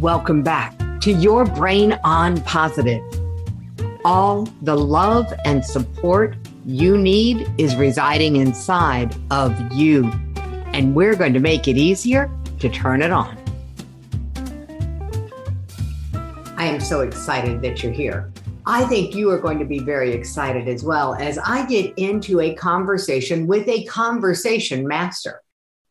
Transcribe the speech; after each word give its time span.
Welcome 0.00 0.42
back 0.42 0.78
to 1.02 1.12
Your 1.12 1.44
Brain 1.44 2.00
on 2.04 2.40
Positive. 2.44 3.02
All 4.02 4.46
the 4.62 4.74
love 4.74 5.30
and 5.44 5.62
support 5.62 6.38
you 6.64 6.96
need 6.96 7.52
is 7.58 7.76
residing 7.76 8.36
inside 8.36 9.14
of 9.30 9.54
you. 9.70 10.10
And 10.72 10.94
we're 10.94 11.14
going 11.14 11.34
to 11.34 11.38
make 11.38 11.68
it 11.68 11.76
easier 11.76 12.30
to 12.60 12.70
turn 12.70 13.02
it 13.02 13.10
on. 13.10 13.36
I 16.56 16.64
am 16.64 16.80
so 16.80 17.02
excited 17.02 17.60
that 17.60 17.82
you're 17.82 17.92
here. 17.92 18.32
I 18.64 18.86
think 18.86 19.14
you 19.14 19.30
are 19.30 19.38
going 19.38 19.58
to 19.58 19.66
be 19.66 19.80
very 19.80 20.12
excited 20.12 20.66
as 20.66 20.82
well 20.82 21.14
as 21.16 21.36
I 21.36 21.66
get 21.66 21.92
into 21.98 22.40
a 22.40 22.54
conversation 22.54 23.46
with 23.46 23.68
a 23.68 23.84
conversation 23.84 24.88
master. 24.88 25.42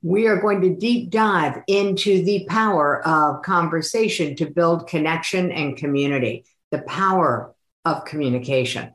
We 0.02 0.28
are 0.28 0.40
going 0.40 0.62
to 0.62 0.76
deep 0.76 1.10
dive 1.10 1.62
into 1.68 2.24
the 2.24 2.46
power 2.48 3.06
of 3.06 3.42
conversation 3.42 4.36
to 4.38 4.46
build 4.46 4.88
connection 4.88 5.52
and 5.52 5.76
community, 5.76 6.46
the 6.72 6.82
power 6.84 7.54
of 7.86 8.06
communication. 8.06 8.94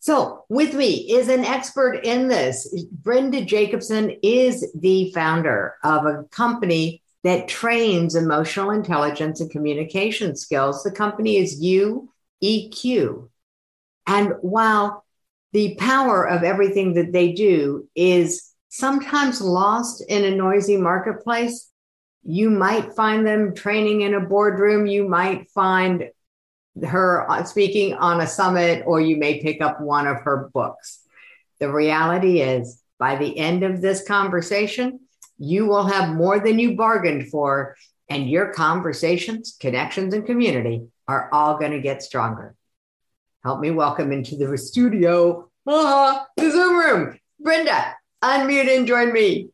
So, 0.00 0.44
with 0.48 0.74
me 0.74 1.12
is 1.12 1.28
an 1.28 1.44
expert 1.44 2.00
in 2.04 2.26
this. 2.26 2.68
Brenda 2.90 3.44
Jacobson 3.44 4.16
is 4.22 4.70
the 4.74 5.12
founder 5.12 5.76
of 5.84 6.06
a 6.06 6.24
company 6.32 7.02
that 7.22 7.46
trains 7.46 8.16
emotional 8.16 8.70
intelligence 8.70 9.40
and 9.40 9.50
communication 9.50 10.34
skills. 10.34 10.82
The 10.82 10.90
company 10.90 11.36
is 11.36 11.62
UEQ. 11.62 13.28
And 14.06 14.34
while 14.40 15.04
the 15.52 15.76
power 15.76 16.28
of 16.28 16.42
everything 16.42 16.94
that 16.94 17.12
they 17.12 17.32
do 17.32 17.88
is 17.94 18.51
sometimes 18.72 19.42
lost 19.42 20.02
in 20.08 20.24
a 20.24 20.34
noisy 20.34 20.78
marketplace, 20.78 21.68
you 22.24 22.48
might 22.48 22.94
find 22.94 23.26
them 23.26 23.54
training 23.54 24.00
in 24.00 24.14
a 24.14 24.20
boardroom. 24.20 24.86
You 24.86 25.06
might 25.06 25.50
find 25.50 26.08
her 26.82 27.30
uh, 27.30 27.44
speaking 27.44 27.92
on 27.92 28.22
a 28.22 28.26
summit, 28.26 28.84
or 28.86 28.98
you 28.98 29.18
may 29.18 29.42
pick 29.42 29.60
up 29.60 29.82
one 29.82 30.06
of 30.06 30.22
her 30.22 30.48
books. 30.54 31.02
The 31.60 31.70
reality 31.70 32.40
is, 32.40 32.82
by 32.98 33.16
the 33.16 33.36
end 33.36 33.62
of 33.62 33.82
this 33.82 34.08
conversation, 34.08 35.00
you 35.38 35.66
will 35.66 35.84
have 35.84 36.14
more 36.14 36.40
than 36.40 36.58
you 36.58 36.74
bargained 36.74 37.28
for, 37.28 37.76
and 38.08 38.30
your 38.30 38.54
conversations, 38.54 39.54
connections, 39.60 40.14
and 40.14 40.24
community 40.24 40.86
are 41.06 41.28
all 41.30 41.58
going 41.58 41.72
to 41.72 41.80
get 41.80 42.02
stronger. 42.02 42.54
Help 43.44 43.60
me 43.60 43.70
welcome 43.70 44.12
into 44.12 44.36
the 44.36 44.56
studio, 44.56 45.50
uh, 45.66 46.24
the 46.38 46.50
Zoom 46.50 46.76
room, 46.78 47.18
Brenda. 47.38 47.96
Unmute 48.22 48.76
and 48.76 48.86
join 48.86 49.12
me. 49.12 49.50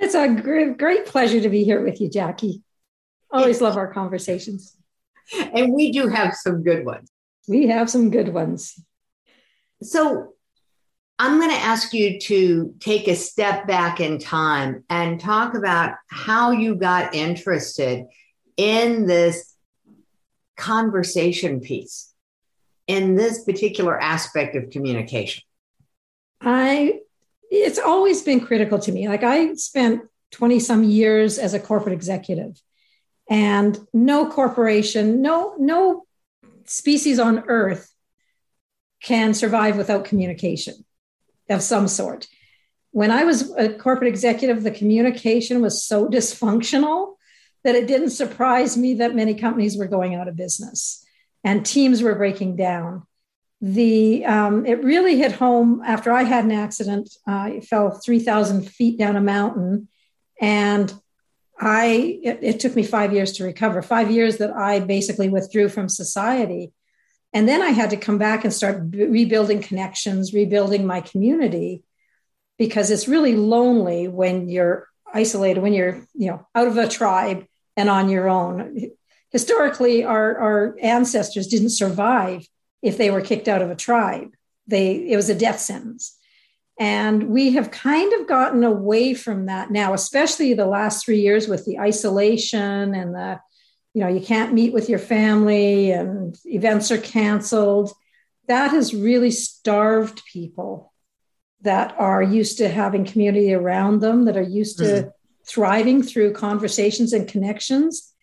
It's 0.00 0.14
a 0.14 0.28
great, 0.28 0.78
great 0.78 1.06
pleasure 1.06 1.40
to 1.40 1.48
be 1.48 1.64
here 1.64 1.82
with 1.82 2.00
you, 2.00 2.08
Jackie. 2.08 2.62
Always 3.30 3.60
love 3.60 3.76
our 3.76 3.92
conversations. 3.92 4.76
And 5.34 5.72
we 5.72 5.92
do 5.92 6.08
have 6.08 6.34
some 6.34 6.62
good 6.62 6.84
ones. 6.84 7.10
We 7.48 7.68
have 7.68 7.90
some 7.90 8.10
good 8.10 8.28
ones. 8.28 8.78
So, 9.82 10.34
I'm 11.20 11.40
going 11.40 11.50
to 11.50 11.56
ask 11.56 11.92
you 11.92 12.20
to 12.20 12.74
take 12.78 13.08
a 13.08 13.16
step 13.16 13.66
back 13.66 13.98
in 13.98 14.20
time 14.20 14.84
and 14.88 15.18
talk 15.18 15.54
about 15.54 15.96
how 16.08 16.52
you 16.52 16.76
got 16.76 17.12
interested 17.12 18.04
in 18.56 19.06
this 19.06 19.52
conversation 20.56 21.60
piece, 21.60 22.12
in 22.86 23.16
this 23.16 23.42
particular 23.42 24.00
aspect 24.00 24.54
of 24.54 24.70
communication. 24.70 25.42
I, 26.40 27.00
it's 27.50 27.78
always 27.78 28.22
been 28.22 28.40
critical 28.40 28.78
to 28.80 28.92
me. 28.92 29.08
Like 29.08 29.24
I 29.24 29.54
spent 29.54 30.02
20 30.32 30.60
some 30.60 30.84
years 30.84 31.38
as 31.38 31.54
a 31.54 31.60
corporate 31.60 31.94
executive 31.94 32.60
and 33.28 33.78
no 33.92 34.30
corporation, 34.30 35.22
no, 35.22 35.54
no 35.58 36.04
species 36.64 37.18
on 37.18 37.44
earth 37.48 37.92
can 39.02 39.34
survive 39.34 39.76
without 39.76 40.04
communication 40.04 40.74
of 41.48 41.62
some 41.62 41.88
sort. 41.88 42.26
When 42.90 43.10
I 43.10 43.24
was 43.24 43.54
a 43.56 43.68
corporate 43.68 44.08
executive, 44.08 44.62
the 44.62 44.70
communication 44.70 45.60
was 45.60 45.84
so 45.84 46.08
dysfunctional 46.08 47.14
that 47.64 47.74
it 47.74 47.86
didn't 47.86 48.10
surprise 48.10 48.76
me 48.76 48.94
that 48.94 49.14
many 49.14 49.34
companies 49.34 49.76
were 49.76 49.86
going 49.86 50.14
out 50.14 50.28
of 50.28 50.36
business 50.36 51.04
and 51.44 51.64
teams 51.64 52.02
were 52.02 52.14
breaking 52.14 52.56
down. 52.56 53.06
The 53.60 54.24
um, 54.24 54.66
it 54.66 54.84
really 54.84 55.16
hit 55.16 55.32
home 55.32 55.82
after 55.84 56.12
I 56.12 56.22
had 56.22 56.44
an 56.44 56.52
accident. 56.52 57.10
Uh, 57.26 57.32
I 57.32 57.60
fell 57.60 58.00
three 58.04 58.20
thousand 58.20 58.68
feet 58.68 58.98
down 58.98 59.16
a 59.16 59.20
mountain, 59.20 59.88
and 60.40 60.92
I 61.58 62.20
it, 62.22 62.38
it 62.42 62.60
took 62.60 62.76
me 62.76 62.84
five 62.84 63.12
years 63.12 63.32
to 63.32 63.44
recover. 63.44 63.82
Five 63.82 64.10
years 64.10 64.36
that 64.38 64.52
I 64.52 64.80
basically 64.80 65.28
withdrew 65.28 65.68
from 65.68 65.88
society 65.88 66.72
and 67.32 67.48
then 67.48 67.62
I 67.62 67.70
had 67.70 67.90
to 67.90 67.96
come 67.96 68.18
back 68.18 68.44
and 68.44 68.52
start 68.52 68.90
b- 68.90 69.04
rebuilding 69.04 69.60
connections, 69.60 70.32
rebuilding 70.32 70.86
my 70.86 71.00
community, 71.00 71.82
because 72.58 72.90
it's 72.90 73.08
really 73.08 73.36
lonely 73.36 74.08
when 74.08 74.48
you're 74.48 74.88
isolated, 75.12 75.60
when 75.60 75.72
you're, 75.72 76.06
you 76.14 76.30
know, 76.30 76.46
out 76.54 76.68
of 76.68 76.78
a 76.78 76.88
tribe 76.88 77.44
and 77.76 77.88
on 77.88 78.08
your 78.08 78.28
own. 78.28 78.90
Historically, 79.30 80.04
our, 80.04 80.38
our 80.38 80.76
ancestors 80.80 81.46
didn't 81.46 81.70
survive 81.70 82.46
if 82.82 82.98
they 82.98 83.10
were 83.10 83.20
kicked 83.20 83.48
out 83.48 83.62
of 83.62 83.70
a 83.70 83.76
tribe. 83.76 84.34
They 84.66 85.10
it 85.10 85.16
was 85.16 85.28
a 85.28 85.38
death 85.38 85.60
sentence. 85.60 86.16
And 86.80 87.30
we 87.30 87.54
have 87.54 87.72
kind 87.72 88.12
of 88.12 88.28
gotten 88.28 88.62
away 88.62 89.14
from 89.14 89.46
that 89.46 89.70
now, 89.70 89.94
especially 89.94 90.54
the 90.54 90.66
last 90.66 91.04
three 91.04 91.20
years 91.20 91.48
with 91.48 91.64
the 91.64 91.80
isolation 91.80 92.94
and 92.94 93.14
the 93.14 93.40
you 93.94 94.04
know 94.04 94.08
you 94.08 94.20
can't 94.20 94.54
meet 94.54 94.72
with 94.72 94.88
your 94.88 94.98
family 94.98 95.90
and 95.90 96.38
events 96.44 96.90
are 96.90 96.98
canceled 96.98 97.92
that 98.46 98.70
has 98.70 98.94
really 98.94 99.30
starved 99.30 100.22
people 100.24 100.92
that 101.62 101.94
are 101.98 102.22
used 102.22 102.58
to 102.58 102.68
having 102.68 103.04
community 103.04 103.52
around 103.52 104.00
them 104.00 104.26
that 104.26 104.36
are 104.36 104.42
used 104.42 104.78
to 104.78 104.84
mm-hmm. 104.84 105.08
thriving 105.46 106.02
through 106.02 106.32
conversations 106.32 107.12
and 107.12 107.26
connections 107.26 108.14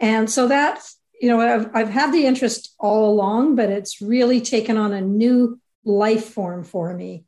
and 0.00 0.30
so 0.30 0.46
that 0.46 0.80
you 1.20 1.28
know 1.28 1.40
I've, 1.40 1.74
I've 1.74 1.90
had 1.90 2.12
the 2.12 2.26
interest 2.26 2.74
all 2.78 3.10
along 3.10 3.56
but 3.56 3.70
it's 3.70 4.00
really 4.00 4.40
taken 4.40 4.76
on 4.76 4.92
a 4.92 5.00
new 5.00 5.60
life 5.84 6.26
form 6.26 6.64
for 6.64 6.92
me 6.94 7.24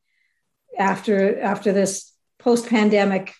after 0.79 1.41
after 1.41 1.73
this 1.73 2.13
post 2.39 2.69
pandemic 2.69 3.35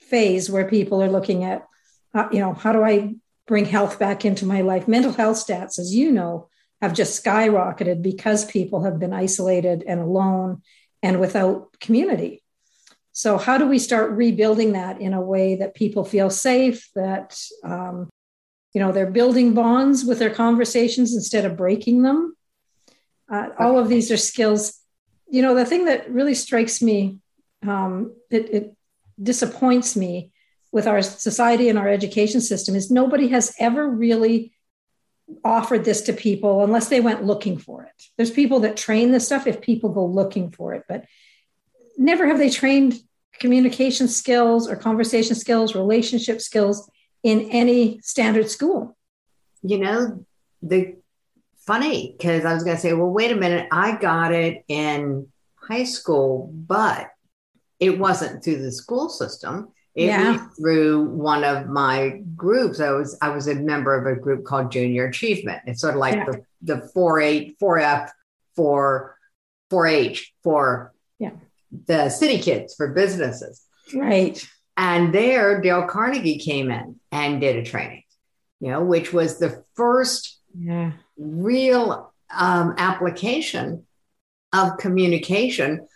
phase 0.00 0.50
where 0.50 0.68
people 0.68 1.02
are 1.02 1.10
looking 1.10 1.44
at 1.44 1.66
uh, 2.14 2.28
you 2.32 2.40
know 2.40 2.52
how 2.52 2.72
do 2.72 2.82
i 2.82 3.14
bring 3.50 3.64
health 3.64 3.98
back 3.98 4.24
into 4.24 4.46
my 4.46 4.60
life. 4.60 4.86
Mental 4.86 5.12
health 5.12 5.36
stats, 5.36 5.76
as 5.80 5.92
you 5.92 6.12
know, 6.12 6.48
have 6.80 6.94
just 6.94 7.22
skyrocketed 7.22 8.00
because 8.00 8.44
people 8.44 8.84
have 8.84 9.00
been 9.00 9.12
isolated 9.12 9.82
and 9.88 10.00
alone 10.00 10.62
and 11.02 11.18
without 11.18 11.76
community. 11.80 12.44
So, 13.10 13.38
how 13.38 13.58
do 13.58 13.66
we 13.66 13.80
start 13.80 14.12
rebuilding 14.12 14.74
that 14.74 15.00
in 15.00 15.14
a 15.14 15.20
way 15.20 15.56
that 15.56 15.74
people 15.74 16.04
feel 16.04 16.30
safe, 16.30 16.88
that 16.94 17.36
um, 17.64 18.08
you 18.72 18.80
know 18.80 18.92
they're 18.92 19.10
building 19.10 19.54
bonds 19.54 20.04
with 20.04 20.18
their 20.18 20.34
conversations 20.34 21.14
instead 21.14 21.44
of 21.44 21.56
breaking 21.56 22.02
them? 22.02 22.36
Uh, 23.30 23.48
all 23.58 23.78
of 23.78 23.88
these 23.88 24.10
are 24.10 24.16
skills. 24.16 24.78
You 25.28 25.42
know, 25.42 25.54
the 25.54 25.64
thing 25.64 25.84
that 25.84 26.10
really 26.10 26.34
strikes 26.34 26.82
me, 26.82 27.18
um, 27.66 28.12
it, 28.30 28.50
it 28.50 28.76
disappoints 29.22 29.94
me, 29.94 30.32
with 30.72 30.86
our 30.86 31.02
society 31.02 31.68
and 31.68 31.78
our 31.78 31.88
education 31.88 32.40
system 32.40 32.74
is 32.74 32.90
nobody 32.90 33.28
has 33.28 33.54
ever 33.58 33.88
really 33.88 34.52
offered 35.44 35.84
this 35.84 36.02
to 36.02 36.12
people 36.12 36.64
unless 36.64 36.88
they 36.88 37.00
went 37.00 37.24
looking 37.24 37.58
for 37.58 37.84
it. 37.84 38.04
There's 38.16 38.30
people 38.30 38.60
that 38.60 38.76
train 38.76 39.10
this 39.10 39.26
stuff 39.26 39.46
if 39.46 39.60
people 39.60 39.90
go 39.90 40.04
looking 40.06 40.50
for 40.50 40.74
it, 40.74 40.84
but 40.88 41.04
never 41.96 42.26
have 42.26 42.38
they 42.38 42.50
trained 42.50 43.00
communication 43.38 44.08
skills 44.08 44.68
or 44.68 44.76
conversation 44.76 45.34
skills, 45.34 45.74
relationship 45.74 46.40
skills 46.40 46.88
in 47.22 47.50
any 47.50 48.00
standard 48.00 48.48
school. 48.48 48.96
You 49.62 49.78
know, 49.78 50.24
the 50.62 50.96
funny 51.58 52.14
because 52.16 52.44
I 52.44 52.54
was 52.54 52.64
going 52.64 52.76
to 52.76 52.82
say, 52.82 52.92
well, 52.92 53.10
wait 53.10 53.30
a 53.30 53.36
minute, 53.36 53.68
I 53.70 53.96
got 53.96 54.32
it 54.32 54.64
in 54.68 55.28
high 55.54 55.84
school, 55.84 56.50
but 56.52 57.10
it 57.78 57.98
wasn't 57.98 58.42
through 58.42 58.62
the 58.62 58.72
school 58.72 59.08
system. 59.08 59.68
It 59.94 60.06
yeah. 60.06 60.32
was 60.32 60.56
through 60.56 61.04
one 61.04 61.44
of 61.44 61.68
my 61.68 62.22
groups. 62.36 62.80
I 62.80 62.92
was 62.92 63.18
I 63.20 63.30
was 63.30 63.48
a 63.48 63.54
member 63.54 63.94
of 63.94 64.06
a 64.06 64.18
group 64.18 64.44
called 64.44 64.70
Junior 64.70 65.06
Achievement. 65.06 65.62
It's 65.66 65.80
sort 65.80 65.94
of 65.94 66.00
like 66.00 66.14
yeah. 66.14 66.26
the 66.26 66.44
the 66.62 66.88
four 66.94 67.20
eight 67.20 67.56
four 67.58 67.78
F 67.78 68.12
for 68.54 69.16
four 69.68 69.86
H 69.86 70.32
for 70.42 70.92
yeah. 71.18 71.32
the 71.86 72.08
city 72.08 72.38
kids 72.38 72.74
for 72.74 72.88
businesses. 72.92 73.64
Right. 73.94 74.46
And 74.80 75.14
there, 75.14 75.60
Dale 75.60 75.86
Carnegie 75.86 76.38
came 76.38 76.70
in 76.70 76.98
and 77.12 77.38
did 77.38 77.56
a 77.56 77.62
training, 77.62 78.02
you 78.60 78.70
know, 78.70 78.82
which 78.82 79.12
was 79.12 79.38
the 79.38 79.62
first 79.74 80.38
yeah. 80.58 80.92
real 81.18 82.14
um, 82.34 82.74
application 82.78 83.84
of 84.54 84.78
communication 84.78 85.86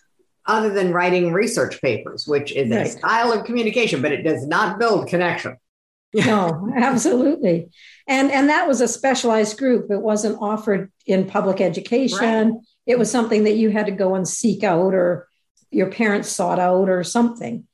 other 0.45 0.69
than 0.69 0.93
writing 0.93 1.33
research 1.33 1.81
papers, 1.81 2.27
which 2.29 2.53
is 2.53 2.71
right. 2.71 2.87
a 2.87 2.91
style 2.91 3.33
of 3.33 3.47
communication, 3.47 4.03
but 4.03 4.13
it 4.13 4.23
does 4.23 4.47
not 4.47 4.79
build 4.79 5.09
connection. 5.09 5.57
no, 6.15 6.71
absolutely. 6.77 7.71
And 8.07 8.31
and 8.31 8.51
that 8.51 8.69
was 8.69 8.83
a 8.83 8.87
specialized 8.87 9.57
group. 9.57 9.91
It 9.91 10.03
wasn't 10.03 10.37
offered 10.43 10.93
in 11.07 11.27
public 11.27 11.63
education. 11.63 12.19
Right. 12.19 12.61
It 12.87 12.99
was 12.99 13.11
something 13.11 13.45
that 13.45 13.57
you 13.57 13.71
had 13.71 13.87
to 13.87 13.93
go 13.93 14.15
and 14.15 14.29
seek 14.29 14.63
out 14.63 14.93
or 14.93 15.27
your 15.71 15.91
parents 15.91 16.29
sought 16.29 16.59
out 16.59 16.91
or 16.91 17.03
something. 17.03 17.67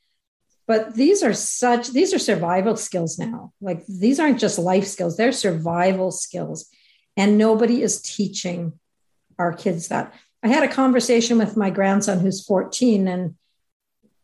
But 0.71 0.95
these 0.95 1.25
are 1.25 1.35
such 1.35 1.91
these 1.91 2.15
are 2.15 2.21
survival 2.21 2.77
skills 2.77 3.19
now. 3.19 3.53
Like 3.61 3.85
these 3.89 4.21
aren't 4.21 4.39
just 4.39 4.57
life 4.57 4.87
skills, 4.87 5.17
they're 5.17 5.33
survival 5.33 6.13
skills. 6.13 6.71
And 7.17 7.37
nobody 7.37 7.83
is 7.83 8.01
teaching 8.01 8.75
our 9.37 9.53
kids 9.53 9.89
that. 9.89 10.15
I 10.45 10.47
had 10.47 10.63
a 10.63 10.69
conversation 10.69 11.39
with 11.39 11.57
my 11.57 11.71
grandson 11.71 12.21
who's 12.21 12.47
14 12.47 13.09
and 13.09 13.35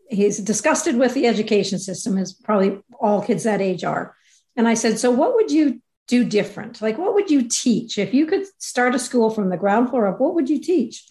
he's 0.08 0.38
disgusted 0.38 0.94
with 0.96 1.14
the 1.14 1.26
education 1.26 1.80
system 1.80 2.16
as 2.16 2.32
probably 2.32 2.78
all 3.00 3.22
kids 3.22 3.42
that 3.42 3.60
age 3.60 3.82
are. 3.82 4.14
And 4.54 4.68
I 4.68 4.74
said, 4.74 5.00
"So 5.00 5.10
what 5.10 5.34
would 5.34 5.50
you 5.50 5.82
do 6.06 6.22
different? 6.22 6.80
Like 6.80 6.96
what 6.96 7.14
would 7.14 7.28
you 7.28 7.48
teach 7.48 7.98
if 7.98 8.14
you 8.14 8.24
could 8.24 8.44
start 8.58 8.94
a 8.94 9.00
school 9.00 9.30
from 9.30 9.48
the 9.48 9.62
ground 9.64 9.90
floor 9.90 10.06
up? 10.06 10.20
What 10.20 10.36
would 10.36 10.48
you 10.48 10.60
teach?" 10.60 11.04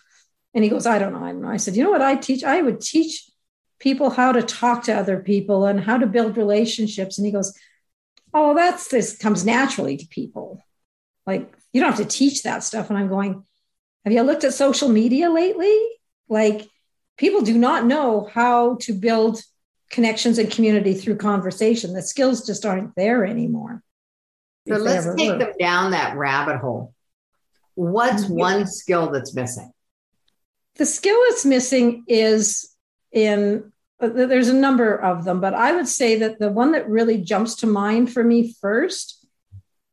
And 0.54 0.64
he 0.64 0.70
goes, 0.70 0.86
"I 0.86 0.98
don't 0.98 1.12
know. 1.12 1.26
I 1.26 1.34
don't 1.34 1.42
know." 1.42 1.50
I 1.50 1.58
said, 1.58 1.76
"You 1.76 1.84
know 1.84 1.92
what 1.92 2.10
I 2.14 2.16
teach? 2.16 2.46
I 2.46 2.62
would 2.62 2.80
teach 2.80 3.30
people 3.80 4.10
how 4.10 4.32
to 4.32 4.42
talk 4.42 4.84
to 4.84 4.94
other 4.94 5.20
people 5.20 5.66
and 5.66 5.80
how 5.80 5.98
to 5.98 6.08
build 6.08 6.38
relationships." 6.38 7.18
And 7.18 7.26
he 7.26 7.32
goes, 7.32 7.54
"Oh, 8.34 8.56
that's 8.56 8.88
this 8.88 9.18
comes 9.18 9.46
naturally 9.46 9.98
to 9.98 10.08
people. 10.08 10.62
Like 11.26 11.56
you 11.74 11.82
don't 11.82 11.92
have 11.92 12.08
to 12.08 12.18
teach 12.18 12.44
that 12.44 12.64
stuff." 12.64 12.90
And 12.90 12.98
I'm 12.98 13.10
going, 13.10 13.44
"Have 14.04 14.14
you 14.14 14.22
looked 14.22 14.44
at 14.44 14.54
social 14.54 14.90
media 14.90 15.30
lately? 15.30 15.78
Like 16.30 16.68
people 17.18 17.42
do 17.42 17.58
not 17.58 17.86
know 17.86 18.30
how 18.32 18.76
to 18.82 18.94
build 18.94 19.42
connections 19.90 20.38
and 20.38 20.52
community 20.52 20.94
through 20.94 21.18
conversation. 21.18 21.94
The 21.94 22.02
skills 22.02 22.46
just 22.46 22.66
aren't 22.66 22.96
there 22.96 23.26
anymore. 23.26 23.84
So 24.68 24.78
let's 24.78 25.06
take 25.16 25.32
were. 25.32 25.38
them 25.38 25.54
down 25.60 25.92
that 25.92 26.18
rabbit 26.18 26.58
hole. 26.58 26.94
What's 27.76 28.26
mm-hmm. 28.26 28.36
one 28.36 28.68
skill 28.68 29.12
that's 29.12 29.36
missing? 29.36 29.72
The 30.76 30.86
skill 30.86 31.18
that's 31.30 31.46
missing 31.46 32.04
is 32.08 32.75
in 33.16 33.72
uh, 34.00 34.10
there's 34.10 34.50
a 34.50 34.54
number 34.54 34.94
of 34.94 35.24
them, 35.24 35.40
but 35.40 35.54
I 35.54 35.72
would 35.72 35.88
say 35.88 36.20
that 36.20 36.38
the 36.38 36.52
one 36.52 36.74
that 36.74 36.90
really 36.90 37.18
jumps 37.18 37.56
to 37.56 37.68
mind 37.68 38.12
for 38.12 38.24
me 38.24 38.54
first 38.62 39.26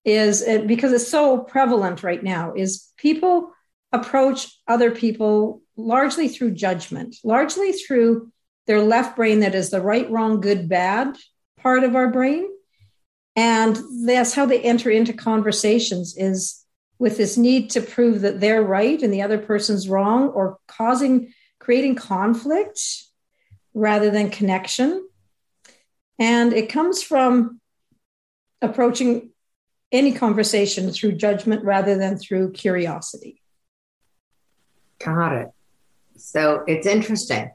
is 0.04 0.42
it, 0.42 0.66
because 0.66 0.92
it's 0.92 1.06
so 1.06 1.38
prevalent 1.38 2.02
right 2.02 2.22
now 2.22 2.52
is 2.54 2.90
people 2.96 3.52
approach 3.92 4.58
other 4.66 4.90
people 4.90 5.62
largely 5.76 6.28
through 6.28 6.50
judgment, 6.50 7.16
largely 7.22 7.72
through 7.72 8.32
their 8.66 8.82
left 8.82 9.14
brain 9.14 9.40
that 9.40 9.54
is 9.54 9.70
the 9.70 9.80
right, 9.80 10.10
wrong, 10.10 10.40
good, 10.40 10.68
bad 10.68 11.16
part 11.60 11.84
of 11.84 11.94
our 11.94 12.10
brain. 12.10 12.48
And 13.36 13.78
that's 14.04 14.34
how 14.34 14.46
they 14.46 14.60
enter 14.60 14.90
into 14.90 15.12
conversations 15.12 16.16
is 16.16 16.64
with 16.98 17.16
this 17.16 17.36
need 17.36 17.70
to 17.70 17.80
prove 17.80 18.22
that 18.22 18.40
they're 18.40 18.62
right 18.62 19.00
and 19.00 19.12
the 19.12 19.22
other 19.22 19.38
person's 19.38 19.88
wrong 19.88 20.28
or 20.28 20.58
causing 20.66 21.32
creating 21.60 21.94
conflict 21.94 22.80
rather 23.74 24.10
than 24.10 24.30
connection. 24.30 25.08
And 26.18 26.52
it 26.52 26.68
comes 26.68 27.02
from 27.02 27.60
approaching 28.60 29.30
any 29.90 30.12
conversation 30.12 30.90
through 30.90 31.12
judgment 31.12 31.64
rather 31.64 31.96
than 31.96 32.16
through 32.16 32.52
curiosity. 32.52 33.42
Got 35.04 35.32
it. 35.34 35.48
So 36.16 36.64
it's 36.66 36.86
interesting 36.86 37.50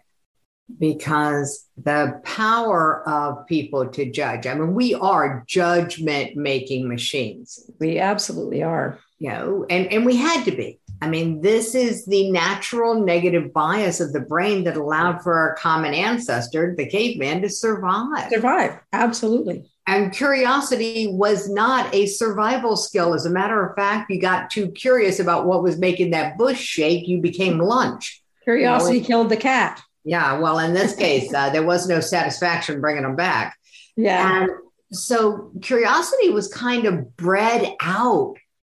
because 0.79 1.65
the 1.77 2.19
power 2.23 3.07
of 3.07 3.47
people 3.47 3.87
to 3.87 4.11
judge. 4.11 4.45
I 4.45 4.53
mean, 4.53 4.73
we 4.73 4.93
are 4.93 5.43
judgment 5.47 6.35
making 6.35 6.87
machines. 6.87 7.69
We 7.79 7.99
absolutely 7.99 8.63
are. 8.63 8.99
You 9.19 9.29
know, 9.29 9.65
and, 9.69 9.91
and 9.91 10.05
we 10.05 10.17
had 10.17 10.45
to 10.45 10.51
be. 10.51 10.79
I 11.01 11.09
mean, 11.09 11.41
this 11.41 11.75
is 11.75 12.05
the 12.05 12.31
natural 12.31 13.03
negative 13.03 13.53
bias 13.53 13.99
of 13.99 14.13
the 14.13 14.19
brain 14.19 14.63
that 14.63 14.77
allowed 14.77 15.21
for 15.21 15.35
our 15.35 15.55
common 15.55 15.93
ancestor, 15.93 16.73
the 16.75 16.87
caveman, 16.87 17.41
to 17.43 17.49
survive. 17.49 18.29
Survive, 18.29 18.79
absolutely. 18.93 19.69
And 19.85 20.11
curiosity 20.11 21.07
was 21.07 21.49
not 21.49 21.93
a 21.93 22.07
survival 22.07 22.75
skill. 22.75 23.13
As 23.13 23.25
a 23.25 23.29
matter 23.29 23.65
of 23.65 23.75
fact, 23.75 24.09
you 24.09 24.19
got 24.19 24.49
too 24.49 24.69
curious 24.71 25.19
about 25.19 25.45
what 25.45 25.63
was 25.63 25.77
making 25.77 26.11
that 26.11 26.37
bush 26.37 26.59
shake, 26.59 27.07
you 27.07 27.21
became 27.21 27.59
lunch. 27.59 28.21
Curiosity 28.43 28.95
you 28.95 29.01
know, 29.01 29.07
killed 29.07 29.29
the 29.29 29.37
cat. 29.37 29.81
Yeah. 30.03 30.39
Well, 30.39 30.59
in 30.59 30.73
this 30.73 30.95
case, 30.95 31.33
uh, 31.33 31.49
there 31.51 31.65
was 31.65 31.87
no 31.87 31.99
satisfaction 31.99 32.81
bringing 32.81 33.03
them 33.03 33.15
back. 33.15 33.57
Yeah. 33.95 34.43
And 34.43 34.51
so 34.91 35.51
curiosity 35.61 36.29
was 36.29 36.47
kind 36.47 36.85
of 36.85 37.15
bred 37.15 37.75
out 37.81 38.35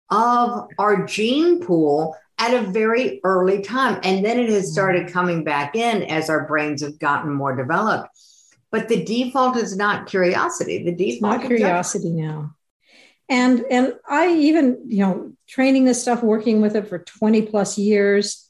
of 0.10 0.68
our 0.78 1.06
gene 1.06 1.62
pool 1.62 2.16
at 2.38 2.54
a 2.54 2.62
very 2.62 3.20
early 3.24 3.62
time. 3.62 4.00
And 4.04 4.26
then 4.26 4.40
it 4.40 4.50
has 4.50 4.72
started 4.72 5.04
mm-hmm. 5.04 5.14
coming 5.14 5.44
back 5.44 5.76
in 5.76 6.04
as 6.04 6.30
our 6.30 6.48
brains 6.48 6.82
have 6.82 6.98
gotten 6.98 7.34
more 7.34 7.56
developed. 7.56 8.10
But 8.72 8.88
the 8.88 9.04
default 9.04 9.58
is 9.58 9.76
not 9.76 10.08
curiosity. 10.08 10.84
The 10.84 10.92
default 10.92 11.36
it's 11.36 11.42
not 11.42 11.46
curiosity 11.46 12.12
now. 12.12 12.56
And 13.28 13.64
and 13.70 13.94
I 14.08 14.34
even, 14.34 14.86
you 14.88 15.00
know, 15.00 15.34
training 15.48 15.86
this 15.86 16.02
stuff, 16.02 16.24
working 16.24 16.62
with 16.62 16.76
it 16.76 16.88
for 16.88 17.00
20 17.00 17.44
plus 17.44 17.78
years, 17.78 18.50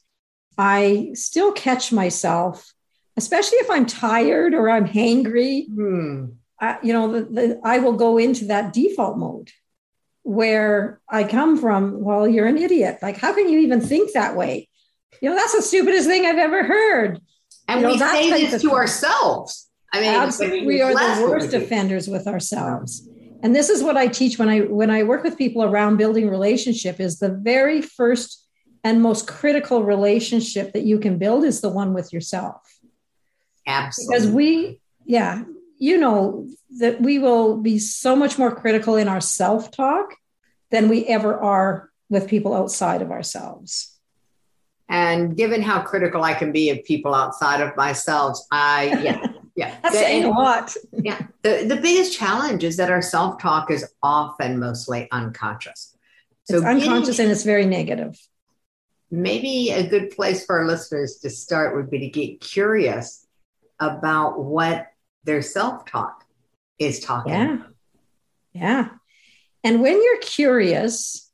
I 0.56 1.10
still 1.14 1.52
catch 1.52 1.92
myself, 1.92 2.72
especially 3.16 3.58
if 3.58 3.70
I'm 3.70 3.86
tired 3.86 4.54
or 4.54 4.70
I'm 4.70 4.86
hangry. 4.86 5.66
Hmm. 5.66 6.26
I, 6.60 6.78
you 6.82 6.92
know, 6.92 7.12
the, 7.12 7.20
the, 7.22 7.60
I 7.64 7.78
will 7.78 7.94
go 7.94 8.18
into 8.18 8.46
that 8.46 8.74
default 8.74 9.16
mode 9.16 9.50
where 10.30 11.00
I 11.08 11.24
come 11.24 11.58
from. 11.58 12.04
Well, 12.04 12.28
you're 12.28 12.46
an 12.46 12.56
idiot. 12.56 12.98
Like, 13.02 13.16
how 13.16 13.34
can 13.34 13.48
you 13.48 13.58
even 13.58 13.80
think 13.80 14.12
that 14.12 14.36
way? 14.36 14.68
You 15.20 15.28
know, 15.28 15.34
that's 15.34 15.56
the 15.56 15.62
stupidest 15.62 16.06
thing 16.06 16.24
I've 16.24 16.38
ever 16.38 16.62
heard. 16.62 17.20
And 17.66 17.80
you 17.80 17.86
know, 17.86 17.92
we 17.94 17.98
say 17.98 18.46
this 18.48 18.62
to 18.62 18.70
ourselves. 18.70 19.68
I 19.92 20.00
mean, 20.00 20.14
absolutely, 20.14 20.66
we 20.68 20.82
are 20.82 20.92
the 20.92 21.26
worst 21.28 21.52
offenders 21.52 22.06
with 22.06 22.28
ourselves. 22.28 23.08
And 23.42 23.56
this 23.56 23.70
is 23.70 23.82
what 23.82 23.96
I 23.96 24.06
teach 24.06 24.38
when 24.38 24.48
I 24.48 24.60
when 24.60 24.88
I 24.88 25.02
work 25.02 25.24
with 25.24 25.36
people 25.36 25.64
around 25.64 25.96
building 25.96 26.30
relationship. 26.30 27.00
Is 27.00 27.18
the 27.18 27.30
very 27.30 27.82
first 27.82 28.46
and 28.84 29.02
most 29.02 29.26
critical 29.26 29.82
relationship 29.82 30.74
that 30.74 30.84
you 30.84 31.00
can 31.00 31.18
build 31.18 31.42
is 31.42 31.60
the 31.60 31.68
one 31.68 31.92
with 31.92 32.12
yourself. 32.12 32.62
Absolutely. 33.66 34.14
Because 34.16 34.30
we, 34.30 34.80
yeah, 35.04 35.42
you 35.78 35.98
know 35.98 36.46
that 36.78 37.00
we 37.00 37.18
will 37.18 37.56
be 37.56 37.80
so 37.80 38.14
much 38.14 38.38
more 38.38 38.54
critical 38.54 38.94
in 38.94 39.08
our 39.08 39.20
self 39.20 39.72
talk 39.72 40.14
than 40.70 40.88
we 40.88 41.06
ever 41.06 41.38
are 41.38 41.90
with 42.08 42.28
people 42.28 42.54
outside 42.54 43.02
of 43.02 43.10
ourselves. 43.10 43.96
And 44.88 45.36
given 45.36 45.62
how 45.62 45.82
critical 45.82 46.24
I 46.24 46.34
can 46.34 46.50
be 46.50 46.70
of 46.70 46.84
people 46.84 47.14
outside 47.14 47.60
of 47.60 47.76
myself, 47.76 48.38
I, 48.50 48.86
yeah. 49.02 49.26
Yeah. 49.56 49.76
That's 49.82 49.94
the, 49.94 50.00
saying 50.00 50.24
a 50.24 50.30
lot. 50.30 50.74
Yeah. 50.92 51.20
The, 51.42 51.66
the 51.68 51.76
biggest 51.76 52.16
challenge 52.16 52.64
is 52.64 52.78
that 52.78 52.90
our 52.90 53.02
self 53.02 53.40
talk 53.40 53.70
is 53.70 53.84
often 54.02 54.58
mostly 54.58 55.06
unconscious. 55.10 55.96
So 56.44 56.56
it's 56.56 56.64
unconscious 56.64 57.16
getting, 57.16 57.26
and 57.26 57.32
it's 57.32 57.44
very 57.44 57.66
negative. 57.66 58.18
Maybe 59.10 59.70
a 59.70 59.86
good 59.86 60.12
place 60.12 60.46
for 60.46 60.60
our 60.60 60.66
listeners 60.66 61.16
to 61.18 61.30
start 61.30 61.76
would 61.76 61.90
be 61.90 61.98
to 61.98 62.08
get 62.08 62.40
curious 62.40 63.26
about 63.78 64.42
what 64.42 64.86
their 65.24 65.42
self 65.42 65.84
talk 65.84 66.24
is 66.78 67.00
talking. 67.00 67.32
Yeah. 67.32 67.58
Yeah. 68.52 68.88
And 69.62 69.82
when 69.82 70.02
you're 70.02 70.20
curious, 70.20 71.30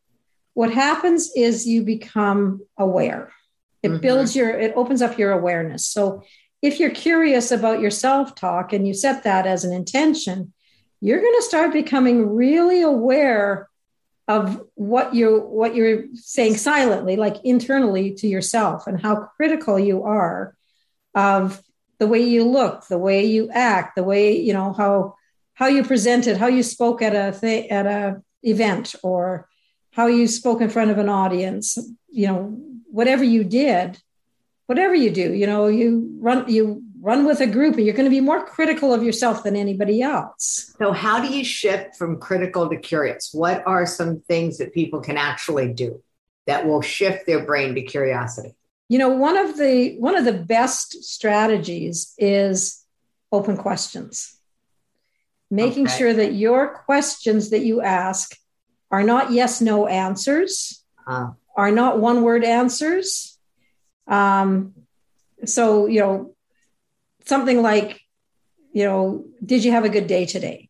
what 0.54 0.72
happens 0.72 1.30
is 1.36 1.66
you 1.66 1.82
become 1.82 2.62
aware. 2.78 3.32
It 3.82 3.88
mm-hmm. 3.88 4.00
builds 4.00 4.34
your, 4.34 4.50
it 4.50 4.72
opens 4.74 5.02
up 5.02 5.18
your 5.18 5.32
awareness. 5.32 5.86
So 5.86 6.22
if 6.62 6.80
you're 6.80 6.90
curious 6.90 7.52
about 7.52 7.80
your 7.80 7.90
self 7.90 8.34
talk 8.34 8.72
and 8.72 8.86
you 8.86 8.94
set 8.94 9.24
that 9.24 9.46
as 9.46 9.64
an 9.64 9.72
intention, 9.72 10.52
you're 11.00 11.20
going 11.20 11.36
to 11.36 11.42
start 11.42 11.72
becoming 11.72 12.34
really 12.34 12.82
aware 12.82 13.68
of 14.28 14.60
what 14.74 15.14
you 15.14 15.38
what 15.38 15.74
you're 15.76 16.04
saying 16.14 16.56
silently 16.56 17.16
like 17.16 17.36
internally 17.44 18.14
to 18.14 18.26
yourself 18.26 18.86
and 18.86 19.00
how 19.00 19.28
critical 19.36 19.78
you 19.78 20.02
are 20.02 20.56
of 21.14 21.62
the 21.98 22.06
way 22.06 22.20
you 22.20 22.44
look 22.44 22.86
the 22.88 22.98
way 22.98 23.24
you 23.24 23.48
act 23.50 23.94
the 23.94 24.02
way 24.02 24.36
you 24.36 24.52
know 24.52 24.72
how 24.72 25.14
how 25.56 25.66
you 25.66 25.82
presented 25.82 26.36
how 26.36 26.46
you 26.46 26.62
spoke 26.62 27.02
at 27.02 27.14
a 27.14 27.38
th- 27.38 27.70
at 27.70 27.86
a 27.86 28.22
event 28.42 28.94
or 29.02 29.48
how 29.90 30.06
you 30.06 30.28
spoke 30.28 30.60
in 30.60 30.70
front 30.70 30.90
of 30.90 30.98
an 30.98 31.08
audience 31.08 31.76
you 32.08 32.26
know 32.26 32.56
whatever 32.90 33.24
you 33.24 33.42
did 33.42 33.98
whatever 34.66 34.94
you 34.94 35.10
do 35.10 35.32
you 35.32 35.46
know 35.46 35.66
you 35.66 36.16
run 36.20 36.48
you 36.48 36.82
run 37.00 37.24
with 37.24 37.40
a 37.40 37.46
group 37.46 37.76
and 37.76 37.84
you're 37.86 37.94
going 37.94 38.10
to 38.10 38.10
be 38.10 38.20
more 38.20 38.44
critical 38.44 38.92
of 38.92 39.00
yourself 39.00 39.44
than 39.44 39.54
anybody 39.54 40.02
else. 40.02 40.74
So 40.76 40.90
how 40.90 41.20
do 41.20 41.32
you 41.32 41.44
shift 41.44 41.94
from 41.94 42.18
critical 42.18 42.68
to 42.68 42.76
curious? 42.76 43.30
What 43.32 43.64
are 43.64 43.86
some 43.86 44.22
things 44.22 44.58
that 44.58 44.74
people 44.74 45.00
can 45.00 45.16
actually 45.16 45.72
do 45.72 46.02
that 46.48 46.66
will 46.66 46.82
shift 46.82 47.24
their 47.24 47.44
brain 47.44 47.76
to 47.76 47.82
curiosity? 47.82 48.56
You 48.88 48.98
know 48.98 49.10
one 49.10 49.36
of 49.36 49.56
the 49.56 49.96
one 49.98 50.16
of 50.16 50.24
the 50.24 50.32
best 50.32 51.04
strategies 51.04 52.12
is 52.18 52.84
open 53.30 53.56
questions 53.56 54.35
making 55.50 55.86
Okay. 55.86 55.96
sure 55.98 56.12
that 56.14 56.34
your 56.34 56.68
questions 56.68 57.50
that 57.50 57.64
you 57.64 57.80
ask 57.80 58.36
are 58.90 59.02
not 59.02 59.32
yes 59.32 59.60
no 59.60 59.86
answers, 59.86 60.82
Uh, 61.06 61.30
are 61.56 61.70
not 61.70 62.00
one 62.00 62.22
word 62.22 62.44
answers. 62.44 63.38
Um, 64.08 64.74
so, 65.44 65.86
you 65.86 66.00
know, 66.00 66.34
something 67.24 67.62
like, 67.62 68.00
you 68.72 68.84
know, 68.84 69.24
did 69.44 69.64
you 69.64 69.70
have 69.72 69.84
a 69.84 69.88
good 69.88 70.06
day 70.06 70.26
today? 70.26 70.68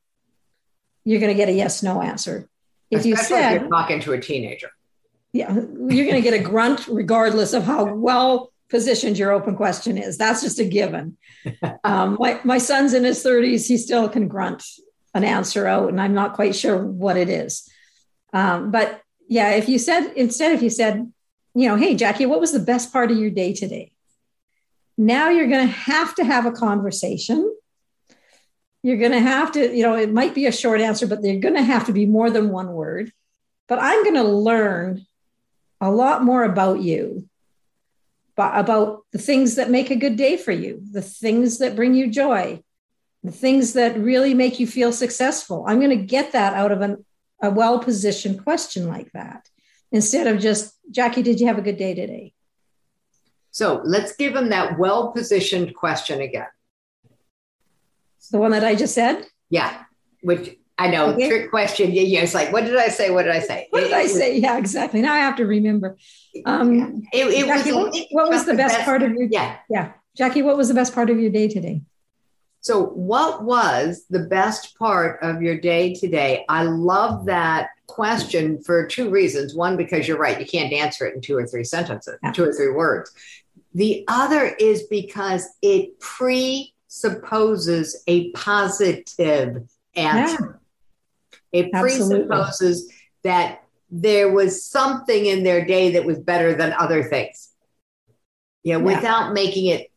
You're 1.04 1.20
going 1.20 1.32
to 1.32 1.36
get 1.36 1.48
a 1.48 1.52
yes 1.52 1.82
no 1.82 2.02
answer. 2.02 2.48
If 2.90 3.06
you 3.06 3.14
especially 3.14 3.44
if 3.56 3.60
you're 3.62 3.70
talking 3.70 4.00
to 4.00 4.12
a 4.12 4.20
teenager. 4.20 4.70
yeah, 5.32 5.52
you're 5.54 6.06
going 6.06 6.22
to 6.22 6.28
get 6.30 6.34
a 6.34 6.38
grunt 6.42 6.86
regardless 6.88 7.52
of 7.52 7.64
how 7.64 7.94
well 7.94 8.52
positioned 8.68 9.18
your 9.18 9.32
open 9.32 9.56
question 9.56 9.98
is. 9.98 10.18
That's 10.18 10.42
just 10.42 10.58
a 10.58 10.64
given. 10.64 11.16
Um, 11.84 12.16
my, 12.18 12.40
my 12.42 12.58
son's 12.58 12.92
in 12.94 13.04
his 13.04 13.22
30s. 13.22 13.68
He 13.68 13.76
still 13.76 14.08
can 14.08 14.26
grunt 14.26 14.64
an 15.14 15.22
answer 15.22 15.64
out, 15.68 15.88
and 15.88 16.00
I'm 16.00 16.14
not 16.14 16.34
quite 16.34 16.56
sure 16.56 16.76
what 16.76 17.16
it 17.16 17.28
is. 17.28 17.70
Um, 18.32 18.72
but 18.72 19.00
yeah, 19.28 19.50
if 19.52 19.68
you 19.68 19.78
said, 19.78 20.12
instead, 20.16 20.52
if 20.52 20.62
you 20.62 20.70
said, 20.70 21.10
you 21.54 21.68
know, 21.68 21.76
hey, 21.76 21.94
Jackie, 21.94 22.26
what 22.26 22.40
was 22.40 22.52
the 22.52 22.58
best 22.58 22.92
part 22.92 23.10
of 23.10 23.16
your 23.18 23.30
day 23.30 23.52
today? 23.52 23.92
Now 24.98 25.30
you're 25.30 25.48
going 25.48 25.66
to 25.66 25.72
have 25.72 26.14
to 26.16 26.24
have 26.24 26.46
a 26.46 26.52
conversation. 26.52 27.54
You're 28.82 28.98
going 28.98 29.12
to 29.12 29.20
have 29.20 29.52
to, 29.52 29.74
you 29.74 29.82
know, 29.82 29.94
it 29.94 30.12
might 30.12 30.34
be 30.34 30.46
a 30.46 30.52
short 30.52 30.80
answer, 30.80 31.06
but 31.06 31.22
they're 31.22 31.40
going 31.40 31.54
to 31.54 31.62
have 31.62 31.86
to 31.86 31.92
be 31.92 32.06
more 32.06 32.30
than 32.30 32.50
one 32.50 32.72
word. 32.72 33.12
But 33.68 33.78
I'm 33.80 34.02
going 34.04 34.16
to 34.16 34.22
learn 34.24 35.06
a 35.80 35.90
lot 35.90 36.24
more 36.24 36.44
about 36.44 36.80
you, 36.80 37.28
about 38.36 39.04
the 39.12 39.18
things 39.18 39.54
that 39.54 39.70
make 39.70 39.90
a 39.90 39.96
good 39.96 40.16
day 40.16 40.36
for 40.36 40.52
you, 40.52 40.82
the 40.92 41.02
things 41.02 41.58
that 41.58 41.76
bring 41.76 41.94
you 41.94 42.10
joy, 42.10 42.62
the 43.22 43.32
things 43.32 43.72
that 43.72 43.98
really 43.98 44.34
make 44.34 44.60
you 44.60 44.66
feel 44.66 44.92
successful. 44.92 45.64
I'm 45.66 45.78
going 45.78 45.98
to 45.98 46.04
get 46.04 46.32
that 46.32 46.54
out 46.54 46.70
of 46.70 46.80
an, 46.82 47.04
a 47.42 47.50
well 47.50 47.78
positioned 47.78 48.44
question 48.44 48.88
like 48.88 49.10
that 49.12 49.48
instead 49.90 50.26
of 50.26 50.40
just, 50.40 50.74
Jackie, 50.90 51.22
did 51.22 51.40
you 51.40 51.46
have 51.46 51.58
a 51.58 51.62
good 51.62 51.78
day 51.78 51.94
today? 51.94 52.34
So 53.50 53.80
let's 53.84 54.14
give 54.16 54.34
them 54.34 54.50
that 54.50 54.78
well 54.78 55.12
positioned 55.12 55.74
question 55.74 56.20
again. 56.20 56.48
The 58.30 58.38
one 58.38 58.50
that 58.50 58.64
I 58.64 58.74
just 58.74 58.94
said. 58.94 59.26
Yeah, 59.48 59.84
which 60.20 60.58
I 60.78 60.88
know, 60.88 61.06
Okay. 61.14 61.26
trick 61.28 61.48
question. 61.50 61.90
Yeah, 61.92 62.02
yeah, 62.02 62.20
it's 62.20 62.34
like, 62.34 62.52
what 62.52 62.64
did 62.66 62.76
I 62.76 62.88
say? 62.88 63.08
What 63.10 63.22
did 63.22 63.32
I 63.32 63.38
say? 63.40 63.66
What 63.70 63.80
did 63.80 63.94
I 63.94 64.06
say? 64.06 64.36
Yeah, 64.38 64.58
exactly. 64.58 65.00
Now 65.00 65.14
I 65.14 65.20
have 65.20 65.36
to 65.36 65.46
remember. 65.46 65.96
Um, 66.44 67.02
It, 67.14 67.26
it 67.28 67.46
was, 67.46 67.64
what, 67.74 67.96
what 68.10 68.28
was 68.28 68.44
the 68.44 68.52
best 68.54 68.80
part 68.82 69.02
of 69.02 69.12
your 69.12 69.26
day? 69.26 69.32
Yeah. 69.36 69.56
Yeah, 69.70 69.92
Jackie, 70.14 70.42
what 70.42 70.58
was 70.58 70.68
the 70.68 70.74
best 70.74 70.94
part 70.94 71.08
of 71.08 71.18
your 71.18 71.30
day 71.30 71.48
today? 71.48 71.80
So, 72.60 72.84
what 72.86 73.44
was 73.44 74.04
the 74.10 74.20
best 74.26 74.76
part 74.78 75.22
of 75.22 75.40
your 75.40 75.56
day 75.56 75.94
today? 75.94 76.44
I 76.48 76.64
love 76.64 77.24
that 77.26 77.68
question 77.86 78.60
for 78.60 78.84
two 78.86 79.08
reasons. 79.08 79.54
One, 79.54 79.76
because 79.76 80.08
you're 80.08 80.18
right, 80.18 80.38
you 80.38 80.44
can't 80.46 80.72
answer 80.72 81.06
it 81.06 81.14
in 81.14 81.20
two 81.20 81.36
or 81.36 81.46
three 81.46 81.62
sentences, 81.64 82.18
Yeah. 82.22 82.32
two 82.32 82.44
or 82.44 82.52
three 82.52 82.72
words. 82.72 83.12
The 83.72 84.04
other 84.08 84.46
is 84.58 84.82
because 84.84 85.46
it 85.62 85.98
presupposes 86.00 88.02
a 88.08 88.30
positive 88.32 89.62
answer. 89.94 90.60
It 91.56 91.70
Absolutely. 91.72 92.26
presupposes 92.26 92.92
that 93.24 93.62
there 93.90 94.30
was 94.32 94.64
something 94.64 95.26
in 95.26 95.42
their 95.44 95.64
day 95.64 95.92
that 95.92 96.04
was 96.04 96.18
better 96.18 96.54
than 96.54 96.72
other 96.72 97.02
things. 97.02 97.50
You 98.62 98.74
know, 98.74 98.78
Yeah. 98.88 98.96
without 98.96 99.32
making 99.32 99.66
it 99.66 99.90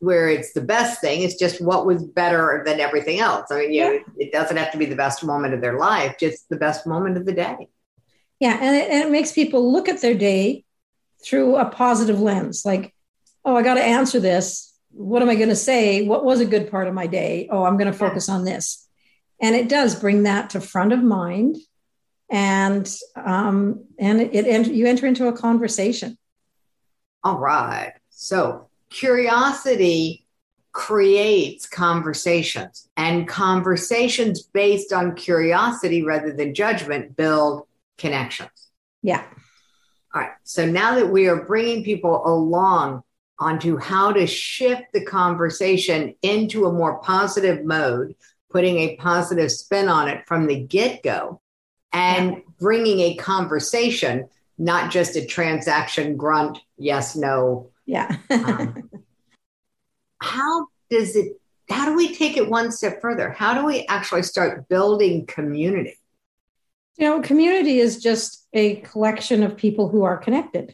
where 0.00 0.28
it's 0.28 0.52
the 0.52 0.60
best 0.60 1.00
thing, 1.00 1.22
it's 1.22 1.36
just 1.38 1.60
what 1.60 1.86
was 1.86 2.02
better 2.02 2.62
than 2.66 2.78
everything 2.80 3.20
else. 3.20 3.50
I 3.50 3.60
mean, 3.60 3.72
you 3.72 3.80
know, 3.84 4.00
it 4.18 4.32
doesn't 4.32 4.56
have 4.56 4.72
to 4.72 4.78
be 4.78 4.84
the 4.84 4.96
best 4.96 5.24
moment 5.24 5.54
of 5.54 5.60
their 5.62 5.78
life, 5.78 6.16
just 6.20 6.48
the 6.50 6.56
best 6.56 6.86
moment 6.86 7.16
of 7.16 7.24
the 7.24 7.32
day. 7.32 7.68
Yeah, 8.40 8.58
and 8.60 8.76
it, 8.76 8.90
and 8.90 9.04
it 9.04 9.10
makes 9.10 9.32
people 9.32 9.72
look 9.72 9.88
at 9.88 10.02
their 10.02 10.14
day 10.14 10.64
through 11.24 11.56
a 11.56 11.64
positive 11.70 12.20
lens. 12.20 12.64
Like, 12.66 12.92
oh, 13.44 13.56
I 13.56 13.62
got 13.62 13.74
to 13.74 13.82
answer 13.82 14.20
this. 14.20 14.74
What 14.90 15.22
am 15.22 15.30
I 15.30 15.36
going 15.36 15.48
to 15.48 15.56
say? 15.56 16.06
What 16.06 16.24
was 16.24 16.40
a 16.40 16.44
good 16.44 16.70
part 16.70 16.86
of 16.88 16.94
my 16.94 17.06
day? 17.06 17.48
Oh, 17.50 17.64
I'm 17.64 17.78
going 17.78 17.90
to 17.90 17.98
focus 17.98 18.28
on 18.28 18.44
this, 18.44 18.83
and 19.44 19.54
it 19.54 19.68
does 19.68 19.94
bring 19.94 20.22
that 20.22 20.50
to 20.50 20.60
front 20.60 20.94
of 20.94 21.02
mind, 21.02 21.56
and 22.30 22.90
um, 23.14 23.84
and 23.98 24.22
it, 24.22 24.34
it 24.34 24.68
you 24.68 24.86
enter 24.86 25.06
into 25.06 25.28
a 25.28 25.34
conversation. 25.34 26.16
All 27.22 27.38
right. 27.38 27.92
So, 28.08 28.70
curiosity 28.88 30.26
creates 30.72 31.68
conversations, 31.68 32.88
and 32.96 33.28
conversations 33.28 34.42
based 34.42 34.94
on 34.94 35.14
curiosity 35.14 36.02
rather 36.02 36.32
than 36.32 36.54
judgment 36.54 37.14
build 37.14 37.66
connections. 37.98 38.70
Yeah, 39.02 39.24
All 40.14 40.22
right. 40.22 40.30
So 40.44 40.64
now 40.64 40.94
that 40.94 41.10
we 41.10 41.28
are 41.28 41.44
bringing 41.44 41.84
people 41.84 42.26
along 42.26 43.02
onto 43.38 43.76
how 43.76 44.10
to 44.12 44.26
shift 44.26 44.84
the 44.94 45.04
conversation 45.04 46.14
into 46.22 46.64
a 46.64 46.72
more 46.72 46.98
positive 47.00 47.62
mode, 47.62 48.14
putting 48.54 48.78
a 48.78 48.96
positive 48.96 49.50
spin 49.50 49.88
on 49.88 50.08
it 50.08 50.24
from 50.28 50.46
the 50.46 50.60
get 50.60 51.02
go, 51.02 51.40
and 51.92 52.40
bringing 52.60 53.00
a 53.00 53.16
conversation, 53.16 54.28
not 54.56 54.92
just 54.92 55.16
a 55.16 55.26
transaction 55.26 56.16
grunt, 56.16 56.58
yes, 56.78 57.16
no. 57.16 57.70
yeah. 57.84 58.16
Um, 58.30 58.88
how 60.22 60.68
does 60.88 61.16
it, 61.16 61.32
how 61.68 61.86
do 61.86 61.96
we 61.96 62.14
take 62.14 62.36
it 62.36 62.48
one 62.48 62.70
step 62.70 63.00
further? 63.02 63.30
How 63.30 63.54
do 63.54 63.66
we 63.66 63.86
actually 63.86 64.22
start 64.22 64.68
building 64.68 65.26
community? 65.26 65.98
you 66.96 67.08
know, 67.08 67.20
community 67.20 67.80
is 67.80 68.00
just 68.00 68.46
a 68.52 68.76
collection 68.76 69.42
of 69.42 69.56
people 69.56 69.88
who 69.88 70.04
are 70.04 70.16
connected. 70.16 70.72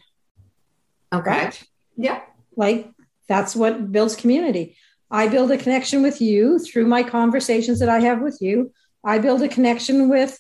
Okay. 1.13 1.31
Right? 1.31 1.63
Yeah. 1.97 2.21
like 2.57 2.91
that's 3.27 3.55
what 3.57 3.91
builds 3.93 4.17
community 4.17 4.77
i 5.11 5.29
build 5.29 5.51
a 5.51 5.59
connection 5.59 6.03
with 6.03 6.21
you 6.21 6.59
through 6.59 6.87
my 6.87 7.03
conversations 7.03 7.79
that 7.81 7.89
i 7.89 8.01
have 8.01 8.21
with 8.21 8.39
you. 8.41 8.73
I 9.03 9.19
build 9.19 9.43
a 9.43 9.49
connection 9.49 10.09
with 10.09 10.39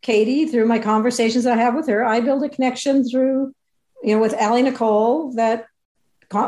katie 0.00 0.46
through 0.46 0.66
my 0.66 0.78
conversations 0.78 1.44
that 1.44 1.58
i 1.58 1.62
have 1.62 1.74
with 1.74 1.88
her. 1.88 2.04
I 2.04 2.20
build 2.20 2.42
a 2.42 2.48
connection 2.48 3.08
through 3.08 3.54
you 4.02 4.14
know 4.14 4.20
with 4.20 4.34
Allie 4.34 4.62
nicole 4.62 5.32
that 5.34 5.66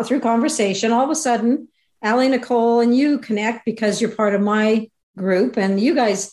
through 0.05 0.21
conversation 0.21 0.93
all 0.93 1.05
of 1.05 1.11
a 1.11 1.15
sudden 1.15 1.69
Allie 2.03 2.29
nicole 2.29 2.81
and 2.81 2.97
you 2.97 3.19
connect 3.19 3.65
because 3.65 4.01
you're 4.01 4.11
part 4.11 4.35
of 4.35 4.41
my 4.41 4.89
group 5.17 5.57
and 5.57 5.81
you 5.81 5.95
guys 5.95 6.33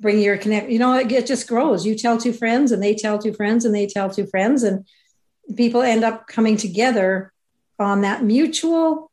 bring 0.00 0.20
your 0.20 0.36
connect 0.36 0.70
you 0.70 0.78
know 0.78 0.94
it, 0.94 1.10
it 1.10 1.26
just 1.26 1.48
grows. 1.48 1.86
You 1.86 1.94
tell 1.94 2.18
two 2.18 2.32
friends 2.32 2.72
and 2.72 2.82
they 2.82 2.94
tell 2.94 3.18
two 3.18 3.32
friends 3.32 3.64
and 3.64 3.74
they 3.74 3.86
tell 3.86 4.10
two 4.10 4.26
friends 4.26 4.62
and 4.62 4.86
people 5.56 5.82
end 5.82 6.04
up 6.04 6.26
coming 6.26 6.56
together 6.56 7.32
on 7.78 8.02
that 8.02 8.22
mutual 8.22 9.10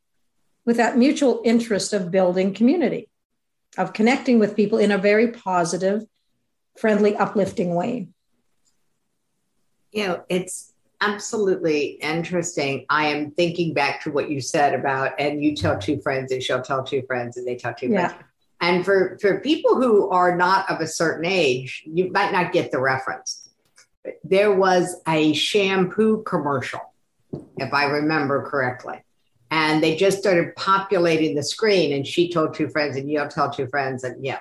with 0.66 0.78
that 0.78 0.98
mutual 0.98 1.42
interest 1.46 1.94
of 1.94 2.12
building 2.12 2.54
community 2.54 3.10
of 3.78 3.94
connecting 3.94 4.40
with 4.40 4.56
people 4.56 4.78
in 4.80 4.92
a 4.92 4.98
very 4.98 5.32
positive 5.32 6.04
friendly 6.78 7.16
uplifting 7.16 7.76
way 7.76 8.08
You 9.92 10.08
know, 10.08 10.24
it's 10.28 10.74
absolutely 11.00 12.00
interesting. 12.02 12.86
I 12.90 13.08
am 13.08 13.32
thinking 13.32 13.74
back 13.74 14.02
to 14.04 14.12
what 14.12 14.30
you 14.30 14.42
said 14.42 14.74
about, 14.74 15.14
and 15.20 15.42
you 15.42 15.56
tell 15.56 15.78
two 15.80 16.02
friends, 16.02 16.34
and 16.34 16.44
she'll 16.44 16.62
tell 16.62 16.84
two 16.84 17.04
friends, 17.04 17.38
and 17.38 17.48
they 17.48 17.56
tell 17.56 17.74
two 17.74 17.88
Yeah. 17.88 18.10
friends. 18.10 18.24
And 18.60 18.84
for, 18.84 19.18
for 19.22 19.40
people 19.40 19.76
who 19.76 20.10
are 20.10 20.36
not 20.36 20.70
of 20.70 20.82
a 20.82 20.88
certain 20.88 21.26
age, 21.26 21.84
you 21.86 22.12
might 22.12 22.34
not 22.34 22.52
get 22.52 22.72
the 22.72 22.80
reference. 22.80 23.50
There 24.26 24.52
was 24.52 25.02
a 25.08 25.32
shampoo 25.34 26.24
commercial, 26.24 26.82
if 27.58 27.74
I 27.74 27.86
remember 27.86 28.46
correctly. 28.50 29.05
And 29.52 29.82
they 29.82 29.96
just 29.96 30.18
started 30.18 30.56
populating 30.56 31.36
the 31.36 31.44
screen, 31.44 31.94
and 31.94 32.06
she 32.06 32.32
told 32.32 32.54
two 32.54 32.70
friends, 32.70 32.98
and 32.98 33.10
you'll 33.10 33.28
tell 33.28 33.52
two 33.52 33.68
friends, 33.68 34.04
and 34.04 34.24
yeah. 34.26 34.40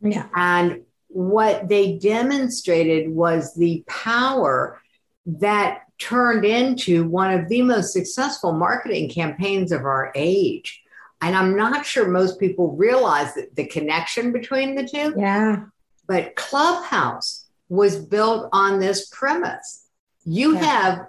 yeah 0.00 0.28
And 0.34 0.82
what 1.08 1.68
they 1.68 1.98
demonstrated 1.98 3.10
was 3.10 3.54
the 3.54 3.82
power 3.86 4.80
that 5.26 5.82
turned 5.98 6.44
into 6.44 7.08
one 7.08 7.32
of 7.32 7.48
the 7.48 7.62
most 7.62 7.92
successful 7.92 8.52
marketing 8.52 9.08
campaigns 9.08 9.72
of 9.72 9.82
our 9.82 10.12
age. 10.14 10.82
And 11.20 11.34
I'm 11.34 11.56
not 11.56 11.84
sure 11.84 12.06
most 12.06 12.38
people 12.38 12.76
realize 12.76 13.34
that 13.34 13.56
the 13.56 13.66
connection 13.66 14.30
between 14.32 14.76
the 14.76 14.86
two, 14.86 15.14
yeah 15.18 15.64
but 16.08 16.34
Clubhouse 16.34 17.44
was 17.68 17.96
built 17.96 18.48
on 18.52 18.80
this 18.80 19.08
premise. 19.10 19.84
You 20.24 20.54
Yeah. 20.54 20.64
have 20.64 21.06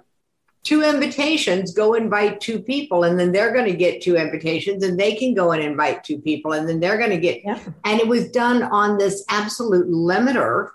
two 0.62 0.82
invitations, 0.82 1.72
go 1.72 1.94
invite 1.94 2.40
two 2.40 2.60
people, 2.60 3.04
and 3.04 3.18
then 3.18 3.32
they're 3.32 3.52
going 3.52 3.70
to 3.70 3.76
get 3.76 4.02
two 4.02 4.16
invitations, 4.16 4.84
and 4.84 4.98
they 4.98 5.14
can 5.14 5.34
go 5.34 5.52
and 5.52 5.62
invite 5.62 6.04
two 6.04 6.18
people, 6.18 6.52
and 6.52 6.68
then 6.68 6.80
they're 6.80 6.98
going 6.98 7.10
to 7.10 7.18
get 7.18 7.42
yeah. 7.44 7.58
And 7.84 8.00
it 8.00 8.06
was 8.08 8.30
done 8.30 8.62
on 8.62 8.98
this 8.98 9.24
absolute 9.28 9.88
limiter 9.88 10.70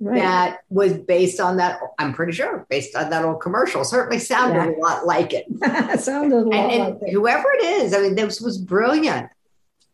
right. 0.00 0.16
that 0.20 0.58
was 0.68 0.92
based 0.92 1.40
on 1.40 1.56
that 1.56 1.78
i'm 1.98 2.12
pretty 2.12 2.32
sure 2.32 2.66
based 2.68 2.94
on 2.96 3.10
that 3.10 3.24
old 3.24 3.40
commercial. 3.40 3.84
Certainly 3.84 4.18
sounded 4.18 4.56
Yeah. 4.56 4.76
a 4.76 4.80
lot 4.80 5.06
like 5.06 5.32
it. 5.32 5.46
Sounded 6.00 6.36
a 6.36 6.40
lot 6.40 6.54
and, 6.54 6.72
and 6.72 6.94
like 7.00 7.08
it. 7.08 7.12
whoever 7.12 7.46
it 7.58 7.64
is 7.64 7.94
i 7.94 8.00
mean 8.00 8.14
this 8.14 8.40
was 8.40 8.58
brilliant. 8.58 9.30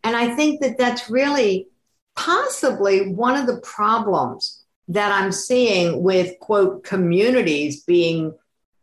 And 0.03 0.17
i 0.17 0.35
think 0.35 0.61
that 0.63 0.79
that's 0.79 1.09
really 1.09 1.69
possibly 2.17 3.13
one 3.13 3.37
of 3.37 3.47
the 3.47 3.61
problems 3.61 4.65
that 4.89 5.13
I'm 5.13 5.31
seeing 5.31 6.03
with 6.03 6.39
quote 6.41 6.83
communities 6.83 7.85
being 7.85 8.35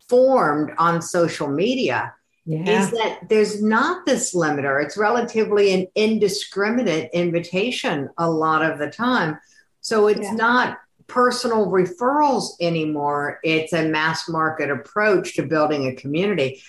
formed 0.10 0.72
on 0.78 1.02
social 1.02 1.48
media 1.48 2.14
yeah. 2.46 2.82
is 2.82 2.92
that 2.92 3.28
there's 3.30 3.62
not 3.62 4.06
this 4.06 4.34
limiter. 4.34 4.84
It's 4.84 4.98
relatively 4.98 5.74
an 5.74 5.88
indiscriminate 5.96 7.10
invitation 7.14 8.10
a 8.18 8.30
lot 8.30 8.64
of 8.64 8.80
the 8.80 8.90
time. 8.90 9.38
So 9.82 10.08
it's 10.08 10.22
yeah. 10.22 10.34
not 10.34 10.78
personal 11.08 11.68
referrals 11.68 12.52
anymore. 12.62 13.40
It's 13.44 13.74
a 13.74 13.88
mass 13.88 14.30
market 14.30 14.70
approach 14.70 15.36
to 15.36 15.44
building 15.44 15.88
a 15.88 15.96
community. 15.96 16.62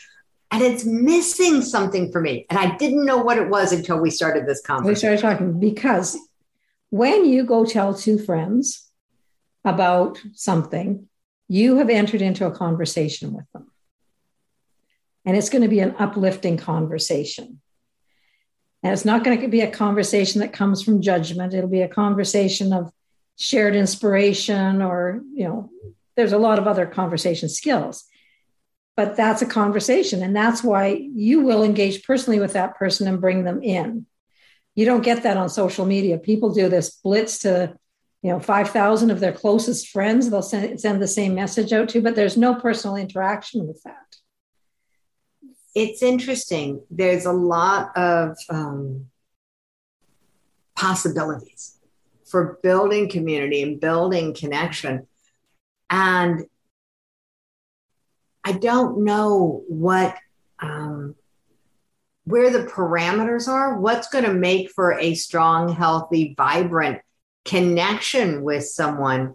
And 0.50 0.62
it's 0.62 0.84
missing 0.84 1.62
something 1.62 2.10
for 2.10 2.20
me. 2.20 2.46
And 2.48 2.58
I 2.58 2.76
didn't 2.76 3.04
know 3.04 3.18
what 3.18 3.38
it 3.38 3.48
was 3.48 3.72
until 3.72 4.00
we 4.00 4.10
started 4.10 4.46
this 4.46 4.62
conversation. 4.62 5.10
We 5.10 5.16
started 5.16 5.20
talking 5.20 5.60
because 5.60 6.16
when 6.90 7.26
you 7.26 7.44
go 7.44 7.64
tell 7.64 7.92
two 7.92 8.18
friends 8.18 8.88
about 9.64 10.18
something, 10.34 11.07
you 11.48 11.78
have 11.78 11.88
entered 11.88 12.22
into 12.22 12.46
a 12.46 12.52
conversation 12.52 13.32
with 13.32 13.50
them. 13.52 13.70
And 15.24 15.36
it's 15.36 15.50
going 15.50 15.62
to 15.62 15.68
be 15.68 15.80
an 15.80 15.96
uplifting 15.98 16.56
conversation. 16.56 17.60
And 18.82 18.92
it's 18.92 19.04
not 19.04 19.24
going 19.24 19.40
to 19.40 19.48
be 19.48 19.62
a 19.62 19.70
conversation 19.70 20.40
that 20.40 20.52
comes 20.52 20.82
from 20.82 21.02
judgment. 21.02 21.52
It'll 21.54 21.68
be 21.68 21.82
a 21.82 21.88
conversation 21.88 22.72
of 22.72 22.92
shared 23.36 23.74
inspiration 23.74 24.82
or, 24.82 25.22
you 25.34 25.44
know, 25.44 25.70
there's 26.16 26.32
a 26.32 26.38
lot 26.38 26.58
of 26.58 26.66
other 26.66 26.86
conversation 26.86 27.48
skills. 27.48 28.04
But 28.96 29.16
that's 29.16 29.42
a 29.42 29.46
conversation. 29.46 30.22
And 30.22 30.34
that's 30.34 30.62
why 30.62 30.88
you 31.14 31.40
will 31.40 31.62
engage 31.62 32.02
personally 32.04 32.40
with 32.40 32.54
that 32.54 32.76
person 32.76 33.06
and 33.06 33.20
bring 33.20 33.44
them 33.44 33.62
in. 33.62 34.06
You 34.74 34.84
don't 34.84 35.04
get 35.04 35.22
that 35.22 35.36
on 35.36 35.48
social 35.48 35.86
media. 35.86 36.18
People 36.18 36.52
do 36.52 36.68
this 36.68 36.90
blitz 36.90 37.40
to, 37.40 37.76
you 38.22 38.30
know, 38.30 38.40
5,000 38.40 39.10
of 39.10 39.20
their 39.20 39.32
closest 39.32 39.88
friends. 39.88 40.28
They'll 40.28 40.42
send, 40.42 40.80
send 40.80 41.00
the 41.00 41.08
same 41.08 41.34
message 41.34 41.72
out 41.72 41.88
to, 41.90 42.02
but 42.02 42.16
there's 42.16 42.36
no 42.36 42.54
personal 42.54 42.96
interaction 42.96 43.66
with 43.66 43.82
that 43.84 44.08
it's 45.78 46.02
interesting. 46.02 46.82
There's 46.90 47.24
a 47.24 47.32
lot 47.32 47.96
of 47.96 48.36
um, 48.50 49.06
possibilities 50.74 51.78
for 52.28 52.58
building 52.62 53.08
community 53.08 53.62
and 53.62 53.80
building 53.80 54.34
connection. 54.34 55.06
And 55.88 56.46
I 58.44 58.52
don't 58.52 59.04
know 59.04 59.62
what, 59.68 60.16
um, 60.58 61.14
where 62.24 62.50
the 62.50 62.68
parameters 62.68 63.46
are, 63.46 63.78
what's 63.78 64.08
going 64.08 64.24
to 64.24 64.34
make 64.34 64.70
for 64.70 64.98
a 64.98 65.14
strong, 65.14 65.72
healthy, 65.72 66.34
vibrant 66.36 67.00
connection 67.48 68.42
with 68.42 68.66
someone. 68.66 69.34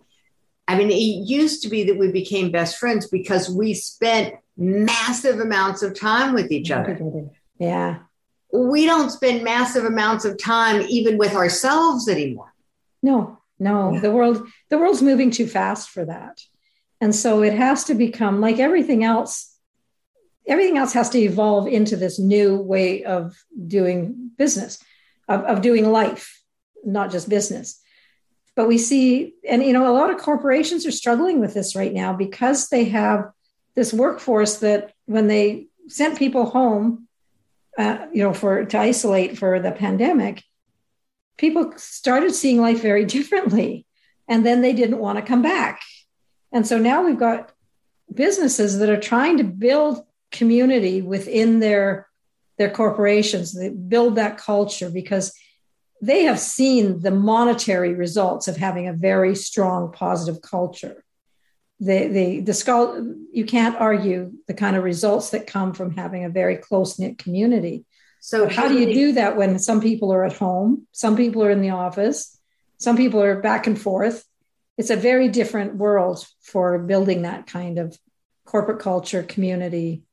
I 0.68 0.78
mean, 0.78 0.90
it 0.90 0.96
used 0.96 1.64
to 1.64 1.70
be 1.70 1.84
that 1.86 1.98
we 1.98 2.12
became 2.12 2.52
best 2.52 2.78
friends 2.78 3.08
because 3.08 3.50
we 3.50 3.74
spent 3.74 4.36
massive 4.56 5.40
amounts 5.40 5.82
of 5.84 6.00
time 6.00 6.34
with 6.34 6.52
each 6.52 6.72
other. 6.72 6.98
Yeah. 7.60 8.00
We 8.54 8.86
don't 8.86 9.10
spend 9.10 9.44
massive 9.44 9.84
amounts 9.84 10.26
of 10.26 10.38
time 10.38 10.86
even 10.90 11.18
with 11.18 11.34
ourselves 11.34 12.08
anymore. 12.08 12.54
No, 13.02 13.40
no. 13.60 13.94
Yeah. 13.94 14.00
The 14.02 14.12
world 14.12 14.48
the 14.70 14.78
world's 14.78 15.02
moving 15.02 15.32
too 15.32 15.48
fast 15.48 15.90
for 15.90 16.06
that. 16.06 16.42
And 17.02 17.14
so 17.14 17.42
it 17.42 17.54
has 17.54 17.86
to 17.86 17.96
become 17.96 18.40
like 18.40 18.60
everything 18.60 19.04
else 19.04 19.54
everything 20.46 20.78
else 20.78 20.94
has 20.94 21.10
to 21.12 21.20
evolve 21.20 21.68
into 21.68 21.96
this 21.96 22.20
new 22.20 22.58
way 22.58 23.04
of 23.04 23.36
doing 23.68 24.32
business, 24.38 24.84
of, 25.28 25.42
of 25.44 25.62
doing 25.62 25.92
life, 25.92 26.42
not 26.84 27.12
just 27.12 27.30
business. 27.30 27.82
But 28.56 28.68
we 28.68 28.78
see, 28.78 29.34
and 29.48 29.64
you 29.64 29.74
know, 29.74 29.90
a 29.90 29.98
lot 29.98 30.12
of 30.12 30.20
corporations 30.20 30.86
are 30.86 30.92
struggling 30.92 31.40
with 31.40 31.54
this 31.54 31.76
right 31.76 31.94
now 31.94 32.14
because 32.14 32.70
they 32.70 32.86
have 32.86 33.32
this 33.76 33.94
workforce 33.94 34.58
that 34.58 34.94
when 35.06 35.28
they 35.28 35.68
sent 35.88 36.20
people 36.20 36.46
home, 36.46 37.08
uh, 37.78 38.06
you 38.14 38.24
know, 38.24 38.34
for 38.34 38.66
to 38.66 38.78
isolate 38.78 39.38
for 39.38 39.60
the 39.60 39.72
pandemic, 39.72 40.44
people 41.38 41.74
started 41.78 42.36
seeing 42.36 42.62
life 42.62 42.82
very 42.82 43.06
differently, 43.18 43.86
and 44.28 44.46
then 44.46 44.62
they 44.62 44.74
didn't 44.74 45.00
want 45.00 45.18
to 45.18 45.26
come 45.26 45.42
back, 45.42 45.82
and 46.52 46.68
so 46.68 46.78
now 46.78 47.04
we've 47.04 47.18
got 47.18 47.52
businesses 48.14 48.78
that 48.78 48.90
are 48.90 49.00
trying 49.00 49.38
to 49.38 49.44
build 49.44 50.06
community 50.32 51.02
within 51.02 51.60
their 51.60 52.08
their 52.58 52.70
corporations. 52.70 53.54
They 53.54 53.70
build 53.70 54.16
that 54.16 54.38
culture 54.38 54.90
because 54.90 55.34
they 56.06 56.24
have 56.24 56.40
seen 56.40 57.00
the 57.00 57.12
monetary 57.12 57.94
results 57.94 58.48
of 58.48 58.58
having 58.58 58.88
a 58.88 58.94
very 58.94 59.36
strong 59.36 59.92
positive 59.92 60.42
culture 60.42 61.04
the 61.84 62.08
the 62.08 62.40
the 62.42 62.54
skull 62.54 63.16
you 63.32 63.46
can't 63.46 63.76
argue 63.76 64.32
the 64.48 64.54
kind 64.54 64.76
of 64.76 64.84
results 64.84 65.32
that 65.32 65.48
come 65.48 65.74
from 65.74 65.92
having 65.96 66.24
a 66.24 66.30
very 66.30 66.56
close 66.56 66.98
knit 66.98 67.18
community. 67.18 67.86
So 68.22 68.48
how 68.48 68.70
do 68.70 68.80
you 68.80 68.94
do 68.94 69.12
that 69.14 69.36
when 69.36 69.60
some 69.60 69.82
people 69.82 70.14
are 70.14 70.24
at 70.24 70.38
home, 70.38 70.88
some 70.94 71.18
people 71.18 71.44
are 71.44 71.52
in 71.52 71.62
the 71.62 71.72
office, 71.72 72.40
some 72.78 72.96
people 72.96 73.22
are 73.22 73.42
back 73.42 73.68
and 73.68 73.80
forth? 73.80 74.24
It's 74.78 74.92
a 74.92 74.96
very 74.96 75.28
different 75.28 75.76
world 75.76 76.26
for 76.42 76.80
building 76.80 77.24
that 77.24 77.48
kind 77.48 77.78
of 77.78 77.98
corporate 78.46 78.80
culture 78.80 79.24
community 79.24 80.04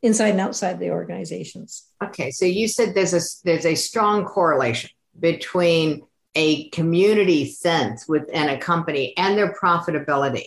inside 0.00 0.30
and 0.30 0.40
outside 0.40 0.78
the 0.78 0.90
organizations. 0.90 1.84
Okay, 2.02 2.30
so 2.30 2.46
you 2.46 2.68
said 2.68 2.94
there's 2.94 3.12
a 3.12 3.20
there's 3.44 3.66
a 3.66 3.74
strong 3.74 4.24
correlation 4.24 4.90
between 5.18 6.02
a 6.34 6.68
community 6.70 7.50
sense 7.50 8.08
within 8.08 8.48
a 8.48 8.58
company 8.58 9.14
and 9.16 9.36
their 9.36 9.52
profitability. 9.52 10.46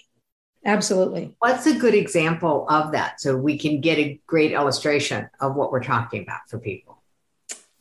Absolutely. 0.66 1.36
What's 1.40 1.68
a 1.68 1.78
good 1.78 1.94
example 1.94 2.66
of 2.70 2.94
that 2.94 3.22
so 3.22 3.38
we 3.38 3.58
can 3.58 3.82
get 3.82 4.00
a 4.00 4.20
great 4.26 4.52
illustration 4.52 5.30
of 5.40 5.56
what 5.56 5.72
we're 5.72 5.84
talking 5.84 6.24
about 6.24 6.50
for 6.50 6.58
people? 6.58 7.04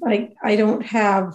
I, 0.07 0.33
I 0.43 0.57
don't 0.57 0.85
have, 0.85 1.35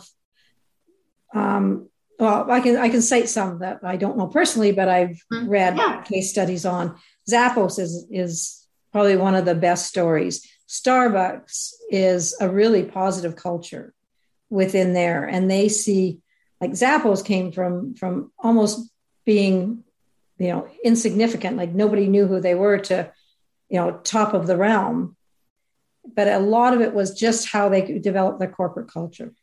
um, 1.34 1.90
well, 2.20 2.52
I 2.52 2.60
can, 2.60 2.78
I 2.78 2.90
can 2.90 3.02
cite 3.02 3.30
some 3.30 3.60
that 3.60 3.80
I 3.84 3.98
don't 3.98 4.16
know 4.16 4.28
personally, 4.28 4.74
but 4.74 4.90
I've 4.90 5.22
mm-hmm. 5.34 5.50
read 5.50 5.78
yeah. 5.78 6.04
case 6.04 6.30
studies 6.30 6.68
on. 6.68 6.98
Zappos 7.28 7.80
is, 7.80 8.06
is 8.12 8.68
probably 8.92 9.18
one 9.18 9.34
of 9.34 9.46
the 9.46 9.56
best 9.56 9.88
stories. 9.88 10.48
Starbucks 10.68 11.74
is 11.90 12.36
a 12.40 12.48
really 12.48 12.84
positive 12.84 13.36
culture 13.36 13.96
within 14.50 14.94
there. 14.94 15.26
And 15.26 15.50
they 15.50 15.70
see, 15.70 16.20
like 16.60 16.72
Zappos 16.72 17.24
came 17.24 17.52
from, 17.52 17.96
from 17.96 18.32
almost 18.40 18.90
being 19.26 19.84
you 20.40 20.48
know 20.48 20.68
insignificant 20.84 21.58
like 21.58 21.72
nobody 21.72 22.08
knew 22.08 22.26
who 22.26 22.40
they 22.40 22.56
were 22.56 22.80
to 22.80 23.12
you 23.70 23.78
know 23.78 24.00
top 24.04 24.34
of 24.34 24.48
the 24.48 24.58
realm 24.58 25.16
but 26.16 26.28
a 26.28 26.40
lot 26.40 26.74
of 26.74 26.82
it 26.82 26.94
was 26.94 27.14
just 27.14 27.50
how 27.50 27.70
they 27.70 28.00
developed 28.00 28.40
their 28.40 28.50
corporate 28.50 28.92
culture 28.92 29.34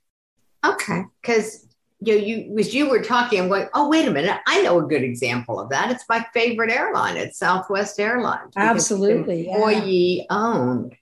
okay 0.64 1.04
because 1.20 1.68
you 2.00 2.18
know, 2.18 2.24
you 2.24 2.58
as 2.58 2.74
you 2.74 2.90
were 2.90 3.02
talking, 3.02 3.40
I'm 3.40 3.48
going, 3.48 3.68
oh, 3.72 3.88
wait 3.88 4.06
a 4.06 4.10
minute, 4.10 4.38
I 4.46 4.60
know 4.60 4.78
a 4.80 4.86
good 4.86 5.02
example 5.02 5.58
of 5.58 5.70
that. 5.70 5.90
It's 5.90 6.04
my 6.10 6.26
favorite 6.34 6.70
airline. 6.70 7.16
It's 7.16 7.38
Southwest 7.38 7.98
Airlines. 7.98 8.52
Absolutely. 8.54 9.48
Employee 9.48 10.18
yeah. 10.18 10.24
owned. 10.28 10.94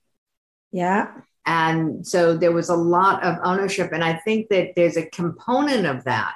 Yeah. 0.70 1.10
And 1.46 2.06
so 2.06 2.36
there 2.36 2.52
was 2.52 2.68
a 2.68 2.76
lot 2.76 3.22
of 3.22 3.38
ownership. 3.42 3.92
And 3.92 4.02
I 4.02 4.14
think 4.14 4.48
that 4.48 4.74
there's 4.76 4.96
a 4.96 5.06
component 5.06 5.86
of 5.86 6.04
that, 6.04 6.34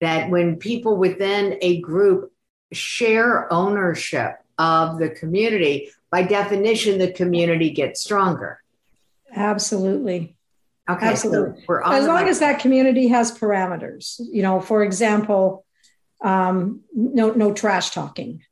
that 0.00 0.30
when 0.30 0.56
people 0.56 0.96
within 0.96 1.58
a 1.60 1.80
group 1.80 2.32
share 2.72 3.52
ownership 3.52 4.36
of 4.58 4.98
the 4.98 5.10
community, 5.10 5.90
by 6.10 6.22
definition, 6.22 6.98
the 6.98 7.12
community 7.12 7.70
gets 7.70 8.00
stronger. 8.00 8.62
Absolutely. 9.34 10.34
Okay. 10.88 11.06
Absolutely. 11.06 11.62
So 11.66 11.80
as 11.84 12.06
long 12.06 12.28
as 12.28 12.40
that 12.40 12.60
community 12.60 13.08
has 13.08 13.36
parameters, 13.36 14.20
you 14.30 14.42
know, 14.42 14.60
for 14.60 14.82
example, 14.82 15.64
um, 16.22 16.80
no, 16.94 17.30
no 17.30 17.52
trash 17.52 17.90
talking. 17.90 18.42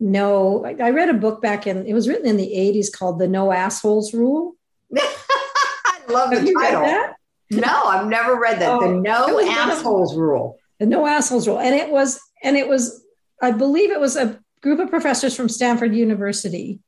No, 0.00 0.64
I 0.64 0.90
read 0.90 1.10
a 1.10 1.14
book 1.14 1.40
back 1.40 1.66
in, 1.66 1.86
it 1.86 1.94
was 1.94 2.08
written 2.08 2.26
in 2.26 2.36
the 2.36 2.52
80s 2.56 2.90
called 2.92 3.20
The 3.20 3.28
No 3.28 3.52
Assholes 3.52 4.12
Rule. 4.12 4.56
I 4.96 6.00
love 6.08 6.32
Have 6.32 6.44
the 6.44 6.52
title. 6.52 7.14
No, 7.50 7.84
I've 7.84 8.06
never 8.06 8.38
read 8.38 8.60
that. 8.60 8.70
Oh, 8.70 8.80
the 8.80 9.00
No 9.00 9.40
Assholes 9.40 10.16
Rule. 10.16 10.58
The 10.78 10.86
No 10.86 11.06
Assholes 11.06 11.46
Rule. 11.46 11.58
And 11.58 11.74
it 11.74 11.90
was, 11.90 12.20
and 12.42 12.56
it 12.56 12.68
was 12.68 13.02
I 13.42 13.50
believe 13.50 13.90
it 13.90 14.00
was 14.00 14.16
a 14.16 14.38
group 14.62 14.78
of 14.78 14.88
professors 14.88 15.36
from 15.36 15.48
Stanford 15.48 15.94
University 15.94 16.78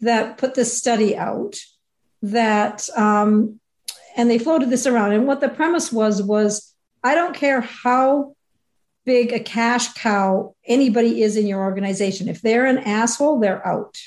that 0.00 0.36
put 0.36 0.54
this 0.54 0.76
study 0.76 1.16
out 1.16 1.56
that 2.22 2.88
um, 2.96 3.58
and 4.16 4.30
they 4.30 4.38
floated 4.38 4.70
this 4.70 4.86
around 4.86 5.12
and 5.12 5.26
what 5.26 5.40
the 5.40 5.48
premise 5.48 5.92
was 5.92 6.22
was 6.22 6.74
i 7.02 7.14
don't 7.14 7.34
care 7.34 7.60
how 7.60 8.34
big 9.04 9.32
a 9.32 9.40
cash 9.40 9.92
cow 9.94 10.54
anybody 10.66 11.22
is 11.22 11.36
in 11.36 11.46
your 11.46 11.62
organization 11.62 12.28
if 12.28 12.40
they're 12.40 12.66
an 12.66 12.78
asshole 12.78 13.40
they're 13.40 13.66
out 13.66 13.98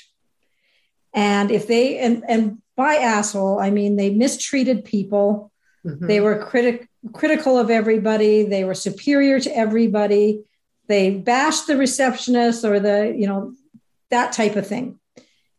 and 1.14 1.50
if 1.50 1.66
they 1.66 1.98
and 1.98 2.24
and 2.28 2.58
by 2.78 2.94
asshole 2.94 3.58
i 3.60 3.68
mean 3.68 3.96
they 3.96 4.10
mistreated 4.10 4.84
people 4.84 5.52
mm-hmm. 5.84 6.06
they 6.06 6.20
were 6.20 6.46
critic 6.46 6.88
critical 7.12 7.58
of 7.58 7.70
everybody. 7.70 8.44
They 8.44 8.64
were 8.64 8.74
superior 8.74 9.40
to 9.40 9.56
everybody. 9.56 10.44
They 10.86 11.10
bashed 11.10 11.66
the 11.66 11.76
receptionist 11.76 12.64
or 12.64 12.80
the, 12.80 13.14
you 13.16 13.26
know, 13.26 13.54
that 14.10 14.32
type 14.32 14.56
of 14.56 14.66
thing. 14.66 14.98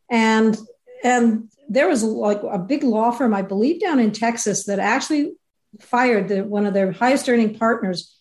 And 0.09 0.57
and 1.03 1.49
there 1.69 1.87
was 1.87 2.03
like 2.03 2.41
a 2.43 2.57
big 2.57 2.83
law 2.83 3.11
firm, 3.11 3.33
I 3.33 3.43
believe, 3.43 3.79
down 3.79 3.99
in 3.99 4.11
Texas 4.11 4.65
that 4.65 4.79
actually 4.79 5.33
fired 5.79 6.27
the, 6.27 6.43
one 6.43 6.65
of 6.65 6.73
their 6.73 6.91
highest 6.91 7.29
earning 7.29 7.57
partners 7.57 8.17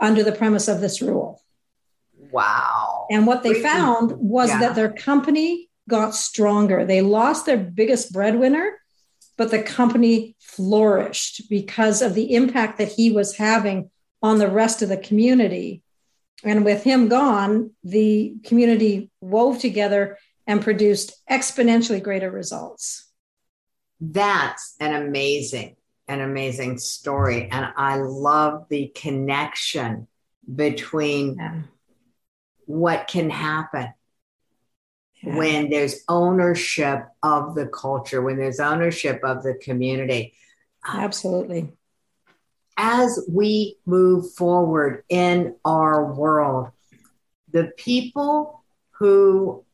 under 0.00 0.22
the 0.24 0.32
premise 0.32 0.66
of 0.66 0.80
this 0.80 1.00
rule. 1.00 1.40
Wow. 2.32 3.06
And 3.10 3.26
what 3.26 3.44
they 3.44 3.62
found 3.62 4.12
was 4.12 4.48
yeah. 4.50 4.58
that 4.60 4.74
their 4.74 4.92
company 4.92 5.68
got 5.88 6.14
stronger. 6.14 6.84
They 6.84 7.02
lost 7.02 7.46
their 7.46 7.58
biggest 7.58 8.12
breadwinner, 8.12 8.78
but 9.36 9.50
the 9.50 9.62
company 9.62 10.36
flourished 10.40 11.48
because 11.50 12.02
of 12.02 12.14
the 12.14 12.34
impact 12.34 12.78
that 12.78 12.92
he 12.92 13.10
was 13.10 13.36
having 13.36 13.90
on 14.22 14.38
the 14.38 14.50
rest 14.50 14.82
of 14.82 14.88
the 14.88 14.96
community. 14.96 15.82
And 16.42 16.64
with 16.64 16.82
him 16.84 17.08
gone, 17.08 17.72
the 17.82 18.36
community 18.44 19.10
wove 19.20 19.58
together 19.58 20.18
and 20.46 20.62
produced 20.62 21.14
exponentially 21.30 22.02
greater 22.02 22.30
results. 22.30 23.10
That's 24.00 24.74
an 24.80 24.94
amazing, 24.94 25.76
an 26.08 26.20
amazing 26.20 26.78
story. 26.78 27.48
And 27.50 27.72
I 27.76 27.96
love 27.96 28.66
the 28.68 28.88
connection 28.94 30.06
between 30.52 31.36
yeah. 31.38 31.62
what 32.66 33.08
can 33.08 33.30
happen 33.30 33.88
yeah. 35.24 35.36
when 35.36 35.70
there's 35.70 36.02
ownership 36.08 37.06
of 37.22 37.54
the 37.54 37.66
culture, 37.66 38.22
when 38.22 38.36
there's 38.36 38.60
ownership 38.60 39.20
of 39.24 39.42
the 39.42 39.54
community. 39.54 40.34
Absolutely. 40.86 41.72
As 42.76 43.24
we 43.28 43.78
move 43.86 44.32
forward 44.32 45.04
in 45.08 45.56
our 45.64 46.12
world, 46.12 46.70
the 47.52 47.72
people 47.76 48.64
who 48.98 49.64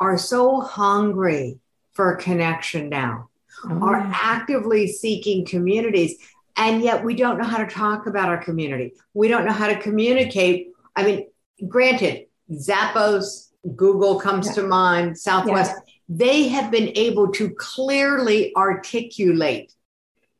are 0.00 0.18
so 0.18 0.60
hungry 0.60 1.58
for 1.92 2.14
connection 2.14 2.88
now 2.88 3.28
oh, 3.64 3.82
are 3.82 3.96
actively 3.96 4.86
seeking 4.86 5.44
communities 5.44 6.16
and 6.56 6.82
yet 6.82 7.04
we 7.04 7.14
don't 7.14 7.38
know 7.38 7.44
how 7.44 7.58
to 7.58 7.66
talk 7.66 8.06
about 8.06 8.28
our 8.28 8.38
community 8.38 8.92
we 9.14 9.26
don't 9.26 9.44
know 9.44 9.52
how 9.52 9.66
to 9.66 9.78
communicate 9.80 10.68
i 10.94 11.04
mean 11.04 11.26
granted 11.66 12.26
zappos 12.52 13.47
google 13.76 14.18
comes 14.20 14.46
yeah. 14.46 14.52
to 14.54 14.62
mind 14.62 15.18
southwest 15.18 15.74
yeah. 15.74 15.94
they 16.08 16.48
have 16.48 16.70
been 16.70 16.90
able 16.96 17.30
to 17.30 17.50
clearly 17.50 18.54
articulate 18.56 19.72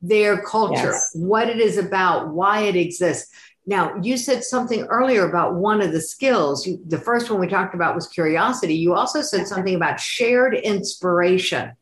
their 0.00 0.40
culture 0.42 0.92
yes. 0.92 1.10
what 1.14 1.48
it 1.48 1.58
is 1.58 1.76
about 1.76 2.28
why 2.28 2.60
it 2.60 2.76
exists 2.76 3.32
now, 3.68 3.96
you 4.00 4.16
said 4.16 4.44
something 4.44 4.84
earlier 4.84 5.28
about 5.28 5.56
one 5.56 5.82
of 5.82 5.92
the 5.92 6.00
skills. 6.00 6.66
You, 6.66 6.80
the 6.86 6.96
first 6.96 7.30
one 7.30 7.38
we 7.38 7.48
talked 7.48 7.74
about 7.74 7.94
was 7.94 8.08
curiosity. 8.08 8.72
You 8.74 8.94
also 8.94 9.20
said 9.20 9.46
something 9.46 9.74
about 9.74 10.00
shared 10.00 10.54
inspiration. 10.54 11.72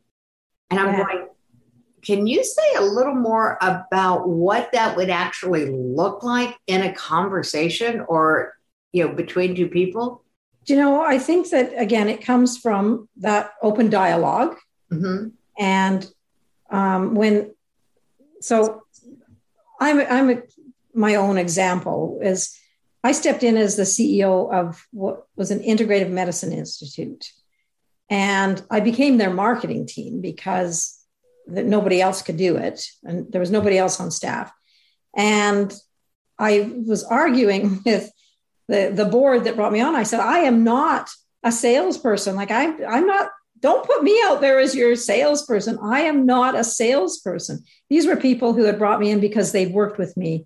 And 0.69 0.81
I'm 0.81 0.93
yeah. 0.93 1.05
going, 1.05 1.27
can 2.03 2.27
you 2.27 2.43
say 2.43 2.73
a 2.75 2.81
little 2.81 3.15
more 3.15 3.57
about 3.61 4.27
what 4.27 4.73
that 4.73 4.97
would 4.97 5.09
actually 5.09 5.71
look 5.71 6.23
like 6.23 6.57
in 6.67 6.81
a 6.81 6.93
conversation 6.93 8.01
or, 8.09 8.53
you 8.91 9.07
know, 9.07 9.13
between 9.13 9.55
two 9.55 9.69
people? 9.69 10.25
You 10.67 10.75
know, 10.75 11.01
I 11.01 11.17
think 11.17 11.49
that 11.51 11.73
again, 11.77 12.09
it 12.09 12.23
comes 12.23 12.57
from 12.57 13.07
that 13.17 13.51
open 13.61 13.89
dialog 13.89 14.55
mm-hmm. 14.91 15.29
And 15.59 16.07
um, 16.69 17.15
when, 17.15 17.55
so 18.41 18.83
I'm, 19.79 19.99
I'm 19.99 20.29
a 20.29 20.41
my 20.97 21.15
own 21.15 21.37
example 21.37 22.19
is 22.21 22.57
I 23.03 23.11
stepped 23.11 23.43
in 23.43 23.55
as 23.55 23.75
the 23.75 23.83
CEO 23.83 24.51
of 24.51 24.85
what 24.91 25.27
was 25.35 25.51
an 25.51 25.59
integrative 25.59 26.09
medicine 26.09 26.51
institute. 26.51 27.31
And 28.09 28.61
I 28.71 28.79
became 28.79 29.17
their 29.17 29.33
marketing 29.33 29.85
team 29.85 30.21
because 30.21 30.99
that 31.45 31.65
nobody 31.65 32.01
else 32.01 32.21
could 32.21 32.37
do 32.37 32.57
it. 32.57 32.83
And 33.03 33.31
there 33.31 33.39
was 33.39 33.51
nobody 33.51 33.77
else 33.77 33.99
on 33.99 34.09
staff. 34.09 34.51
And 35.15 35.73
I 36.39 36.71
was 36.85 37.03
arguing 37.03 37.81
with 37.85 38.11
the, 38.67 38.91
the 38.93 39.05
board 39.05 39.45
that 39.45 39.55
brought 39.55 39.71
me 39.71 39.81
on. 39.81 39.95
I 39.95 40.03
said, 40.03 40.19
I 40.19 40.39
am 40.39 40.63
not 40.63 41.09
a 41.43 41.51
salesperson. 41.51 42.35
Like 42.35 42.51
I, 42.51 42.83
I'm 42.85 43.07
not, 43.07 43.29
don't 43.59 43.85
put 43.85 44.03
me 44.03 44.19
out 44.25 44.41
there 44.41 44.59
as 44.59 44.75
your 44.75 44.95
salesperson. 44.95 45.79
I 45.81 46.01
am 46.01 46.25
not 46.25 46.55
a 46.55 46.63
salesperson. 46.63 47.63
These 47.89 48.05
were 48.05 48.15
people 48.15 48.53
who 48.53 48.65
had 48.65 48.77
brought 48.77 48.99
me 48.99 49.09
in 49.09 49.19
because 49.19 49.51
they'd 49.51 49.73
worked 49.73 49.97
with 49.97 50.15
me 50.17 50.45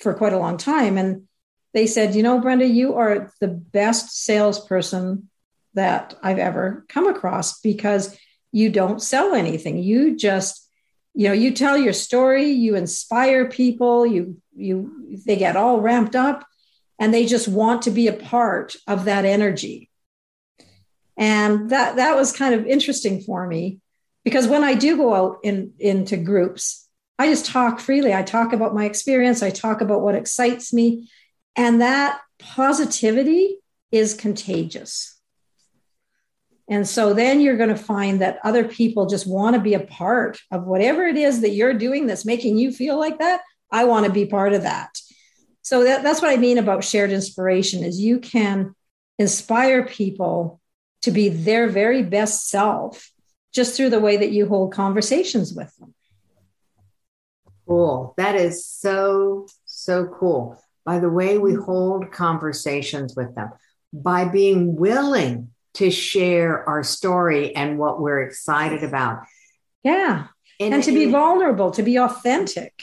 for 0.00 0.14
quite 0.14 0.32
a 0.32 0.38
long 0.38 0.56
time. 0.56 0.98
And 0.98 1.28
they 1.72 1.86
said, 1.86 2.14
you 2.14 2.22
know, 2.22 2.40
Brenda, 2.40 2.66
you 2.66 2.94
are 2.96 3.32
the 3.40 3.48
best 3.48 4.24
salesperson 4.24 5.28
that 5.74 6.14
I've 6.22 6.38
ever 6.38 6.84
come 6.88 7.06
across 7.06 7.60
because 7.60 8.18
you 8.50 8.70
don't 8.70 9.00
sell 9.00 9.34
anything. 9.34 9.78
You 9.78 10.16
just, 10.16 10.68
you 11.14 11.28
know, 11.28 11.34
you 11.34 11.52
tell 11.52 11.76
your 11.76 11.92
story, 11.92 12.50
you 12.50 12.74
inspire 12.74 13.48
people, 13.48 14.04
you, 14.04 14.40
you, 14.56 15.16
they 15.24 15.36
get 15.36 15.56
all 15.56 15.80
ramped 15.80 16.16
up 16.16 16.44
and 17.00 17.12
they 17.12 17.24
just 17.24 17.48
want 17.48 17.82
to 17.82 17.90
be 17.90 18.06
a 18.06 18.12
part 18.12 18.76
of 18.86 19.06
that 19.06 19.24
energy. 19.24 19.90
And 21.16 21.70
that, 21.70 21.96
that 21.96 22.14
was 22.14 22.32
kind 22.32 22.54
of 22.54 22.66
interesting 22.66 23.22
for 23.22 23.46
me 23.46 23.80
because 24.22 24.46
when 24.46 24.62
I 24.62 24.74
do 24.74 24.96
go 24.98 25.14
out 25.14 25.38
in, 25.42 25.72
into 25.78 26.18
groups, 26.18 26.86
I 27.18 27.26
just 27.26 27.46
talk 27.46 27.80
freely. 27.80 28.14
I 28.14 28.22
talk 28.22 28.52
about 28.52 28.74
my 28.74 28.84
experience, 28.84 29.42
I 29.42 29.50
talk 29.50 29.80
about 29.80 30.02
what 30.02 30.14
excites 30.14 30.72
me. 30.72 31.10
And 31.56 31.80
that 31.80 32.20
positivity 32.38 33.58
is 33.90 34.14
contagious. 34.14 35.18
And 36.68 36.86
so 36.86 37.12
then 37.12 37.40
you're 37.40 37.56
going 37.56 37.70
to 37.70 37.76
find 37.76 38.20
that 38.20 38.38
other 38.44 38.64
people 38.64 39.06
just 39.06 39.26
want 39.26 39.56
to 39.56 39.60
be 39.60 39.74
a 39.74 39.80
part 39.80 40.38
of 40.52 40.66
whatever 40.66 41.04
it 41.04 41.16
is 41.16 41.40
that 41.40 41.50
you're 41.50 41.74
doing 41.74 42.06
that's 42.06 42.24
making 42.24 42.58
you 42.58 42.70
feel 42.70 42.98
like 42.98 43.18
that. 43.18 43.40
I 43.72 43.84
want 43.84 44.06
to 44.06 44.12
be 44.12 44.26
part 44.26 44.52
of 44.52 44.62
that. 44.62 44.90
So 45.62 45.84
that, 45.84 46.02
that's 46.02 46.22
what 46.22 46.30
I 46.30 46.36
mean 46.36 46.58
about 46.58 46.84
shared 46.84 47.10
inspiration 47.10 47.84
is 47.84 48.00
you 48.00 48.18
can 48.18 48.74
inspire 49.18 49.84
people 49.84 50.60
to 51.02 51.10
be 51.10 51.28
their 51.28 51.68
very 51.68 52.02
best 52.02 52.48
self 52.48 53.10
just 53.52 53.76
through 53.76 53.90
the 53.90 54.00
way 54.00 54.16
that 54.16 54.30
you 54.30 54.46
hold 54.46 54.72
conversations 54.72 55.52
with 55.52 55.74
them. 55.76 55.94
Cool. 57.66 58.14
That 58.16 58.36
is 58.36 58.66
so, 58.66 59.46
so 59.64 60.06
cool. 60.06 60.62
By 60.84 60.98
the 60.98 61.10
way, 61.10 61.38
we 61.38 61.52
mm-hmm. 61.52 61.62
hold 61.62 62.12
conversations 62.12 63.14
with 63.14 63.34
them 63.34 63.50
by 63.92 64.24
being 64.24 64.76
willing 64.76 65.50
to 65.74 65.90
share 65.90 66.68
our 66.68 66.82
story 66.82 67.54
and 67.54 67.78
what 67.78 68.00
we're 68.00 68.22
excited 68.22 68.82
about. 68.82 69.22
Yeah. 69.82 70.26
And, 70.58 70.74
and 70.74 70.84
to 70.84 70.92
be 70.92 71.06
vulnerable, 71.06 71.70
to 71.72 71.82
be 71.82 71.98
authentic. 71.98 72.82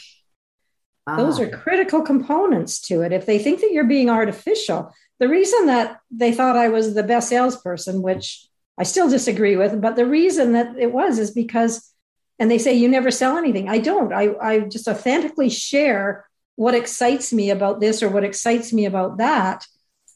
Those 1.15 1.39
are 1.39 1.49
ah. 1.53 1.57
critical 1.57 2.01
components 2.01 2.81
to 2.81 3.01
it. 3.01 3.13
If 3.13 3.25
they 3.25 3.39
think 3.39 3.61
that 3.61 3.71
you're 3.71 3.85
being 3.85 4.09
artificial, 4.09 4.93
the 5.19 5.29
reason 5.29 5.67
that 5.67 5.99
they 6.11 6.33
thought 6.33 6.57
I 6.57 6.67
was 6.67 6.93
the 6.93 7.03
best 7.03 7.29
salesperson, 7.29 8.01
which 8.01 8.45
I 8.77 8.83
still 8.83 9.09
disagree 9.09 9.55
with, 9.55 9.81
but 9.81 9.95
the 9.95 10.05
reason 10.05 10.51
that 10.51 10.77
it 10.77 10.91
was 10.91 11.17
is 11.17 11.31
because 11.31 11.93
and 12.39 12.51
they 12.51 12.57
say 12.57 12.73
you 12.73 12.87
never 12.87 13.11
sell 13.11 13.37
anything 13.37 13.69
i 13.69 13.77
don't 13.77 14.13
i, 14.13 14.33
I 14.41 14.59
just 14.61 14.87
authentically 14.87 15.49
share 15.49 16.25
what 16.55 16.75
excites 16.75 17.31
me 17.31 17.49
about 17.49 17.79
this 17.79 18.01
or 18.01 18.09
what 18.09 18.23
excites 18.23 18.73
me 18.73 18.85
about 18.85 19.17
that 19.17 19.65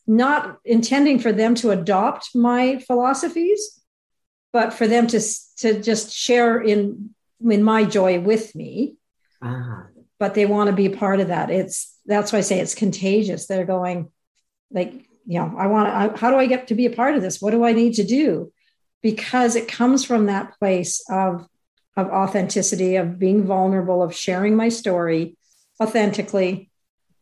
not 0.08 0.58
intending 0.66 1.20
for 1.20 1.32
them 1.32 1.56
to 1.56 1.72
adopt 1.72 2.36
my 2.36 2.80
philosophies 2.80 3.80
but 4.54 4.74
for 4.74 4.88
them 4.88 5.08
to 5.08 5.22
to 5.58 5.82
just 5.82 6.12
share 6.12 6.60
in 6.60 7.12
in 7.50 7.64
my 7.64 7.84
joy 7.84 8.20
with 8.20 8.56
me 8.56 8.96
uh-huh. 9.42 9.84
But 10.22 10.36
they 10.36 10.46
want 10.46 10.70
to 10.70 10.76
be 10.76 10.88
part 10.88 11.20
of 11.20 11.28
that 11.30 11.50
it's 11.50 11.98
that's 12.06 12.32
why 12.32 12.38
i 12.38 12.42
say 12.42 12.60
it's 12.60 12.76
contagious 12.76 13.46
they're 13.46 13.66
going 13.66 14.10
like 14.72 14.94
you 15.26 15.40
know 15.40 15.54
i 15.58 15.68
want 15.68 15.88
to 15.88 16.20
how 16.20 16.30
do 16.32 16.38
i 16.38 16.46
get 16.46 16.68
to 16.68 16.76
be 16.76 16.86
a 16.86 16.96
part 16.96 17.16
of 17.16 17.22
this 17.22 17.42
what 17.42 17.52
do 17.52 17.64
i 17.66 17.74
need 17.74 17.94
to 17.96 18.04
do 18.04 18.52
because 19.02 19.56
it 19.56 19.68
comes 19.68 20.06
from 20.06 20.28
that 20.28 20.58
place 20.60 21.04
of 21.10 21.48
of 21.98 22.10
authenticity, 22.10 22.96
of 22.96 23.20
being 23.20 23.46
vulnerable, 23.46 24.02
of 24.02 24.16
sharing 24.16 24.56
my 24.56 24.70
story 24.70 25.38
authentically. 25.82 26.70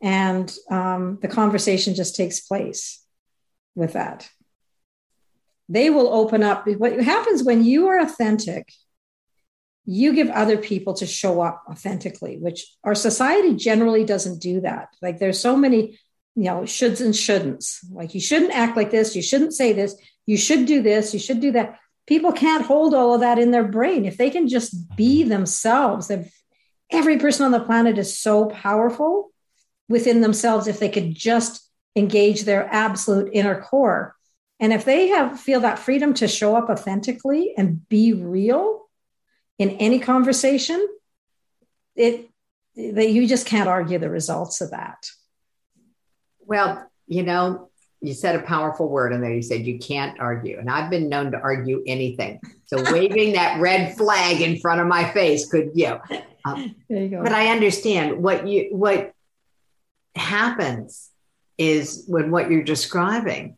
And 0.01 0.53
um, 0.69 1.17
the 1.21 1.27
conversation 1.27 1.95
just 1.95 2.15
takes 2.15 2.39
place 2.39 3.03
with 3.75 3.93
that. 3.93 4.29
They 5.67 5.89
will 5.89 6.13
open 6.13 6.43
up. 6.43 6.67
What 6.67 6.99
happens 7.01 7.43
when 7.43 7.63
you 7.63 7.87
are 7.87 7.99
authentic, 7.99 8.71
you 9.91 10.13
give 10.13 10.29
other 10.29 10.57
people 10.57 10.93
to 10.95 11.05
show 11.05 11.41
up 11.41 11.63
authentically, 11.69 12.37
which 12.37 12.67
our 12.83 12.95
society 12.95 13.55
generally 13.55 14.03
doesn't 14.03 14.39
do 14.39 14.61
that. 14.61 14.89
Like 15.01 15.19
there's 15.19 15.39
so 15.39 15.55
many, 15.55 15.99
you 16.35 16.43
know, 16.43 16.61
shoulds 16.61 17.01
and 17.01 17.13
shouldn'ts. 17.13 17.79
Like 17.91 18.13
you 18.13 18.21
shouldn't 18.21 18.53
act 18.53 18.77
like 18.77 18.91
this, 18.91 19.15
you 19.15 19.21
shouldn't 19.21 19.53
say 19.53 19.73
this, 19.73 19.95
you 20.25 20.37
should 20.37 20.65
do 20.65 20.81
this, 20.81 21.13
you 21.13 21.19
should 21.19 21.39
do 21.39 21.51
that 21.53 21.79
people 22.09 22.31
can't 22.31 22.65
hold 22.65 22.95
all 22.95 23.13
of 23.13 23.21
that 23.21 23.37
in 23.37 23.51
their 23.51 23.63
brain 23.63 24.03
if 24.03 24.17
they 24.17 24.31
can 24.31 24.47
just 24.47 24.95
be 24.97 25.21
mm-hmm. 25.21 25.29
themselves 25.29 26.09
if 26.09 26.35
every 26.89 27.19
person 27.19 27.45
on 27.45 27.51
the 27.51 27.59
planet 27.59 27.99
is 27.99 28.17
so 28.17 28.47
powerful 28.47 29.29
within 29.87 30.21
themselves 30.21 30.67
if 30.67 30.79
they 30.79 30.89
could 30.89 31.13
just 31.13 31.69
engage 31.95 32.43
their 32.43 32.67
absolute 32.71 33.29
inner 33.31 33.61
core. 33.61 34.15
And 34.59 34.73
if 34.73 34.85
they 34.85 35.09
have 35.09 35.39
feel 35.39 35.59
that 35.61 35.77
freedom 35.77 36.15
to 36.15 36.27
show 36.27 36.55
up 36.55 36.69
authentically 36.69 37.53
and 37.55 37.87
be 37.87 38.13
real 38.13 38.88
in 39.59 39.71
any 39.71 39.99
conversation, 39.99 40.87
it 41.95 42.29
that 42.75 43.09
you 43.09 43.27
just 43.27 43.45
can't 43.45 43.67
argue 43.67 43.99
the 43.99 44.09
results 44.09 44.61
of 44.61 44.71
that. 44.71 45.09
Well, 46.39 46.89
you 47.07 47.23
know, 47.23 47.69
you 48.01 48.13
said 48.13 48.35
a 48.35 48.43
powerful 48.43 48.87
word 48.87 49.11
in 49.11 49.19
there. 49.21 49.33
You 49.33 49.41
said 49.41 49.65
you 49.65 49.77
can't 49.79 50.19
argue. 50.19 50.57
And 50.57 50.69
I've 50.69 50.89
been 50.89 51.09
known 51.09 51.31
to 51.33 51.37
argue 51.37 51.83
anything. 51.85 52.39
So 52.67 52.81
waving 52.91 53.33
that 53.33 53.59
red 53.59 53.97
flag 53.97 54.39
in 54.39 54.59
front 54.59 54.79
of 54.79 54.87
my 54.87 55.11
face 55.11 55.49
could, 55.49 55.71
you 55.73 55.89
know. 55.89 56.01
Um, 56.45 56.75
there 56.87 57.03
you 57.03 57.09
go. 57.09 57.23
But 57.23 57.33
I 57.33 57.47
understand 57.47 58.23
what 58.23 58.47
you 58.47 58.69
what 58.71 59.13
happens 60.15 61.09
is 61.57 62.05
when 62.07 62.31
what 62.31 62.49
you're 62.49 62.63
describing 62.63 63.57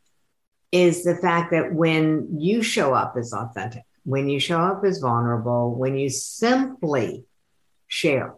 is 0.72 1.04
the 1.04 1.16
fact 1.16 1.52
that 1.52 1.74
when 1.74 2.40
you 2.40 2.64
show 2.64 2.94
up 2.94 3.16
as 3.18 3.34
authentic, 3.34 3.84
when 4.04 4.30
you 4.30 4.40
show 4.40 4.60
up 4.60 4.84
as 4.84 5.00
vulnerable, 5.00 5.74
when 5.74 5.98
you 5.98 6.10
simply 6.10 7.26
share 7.88 8.36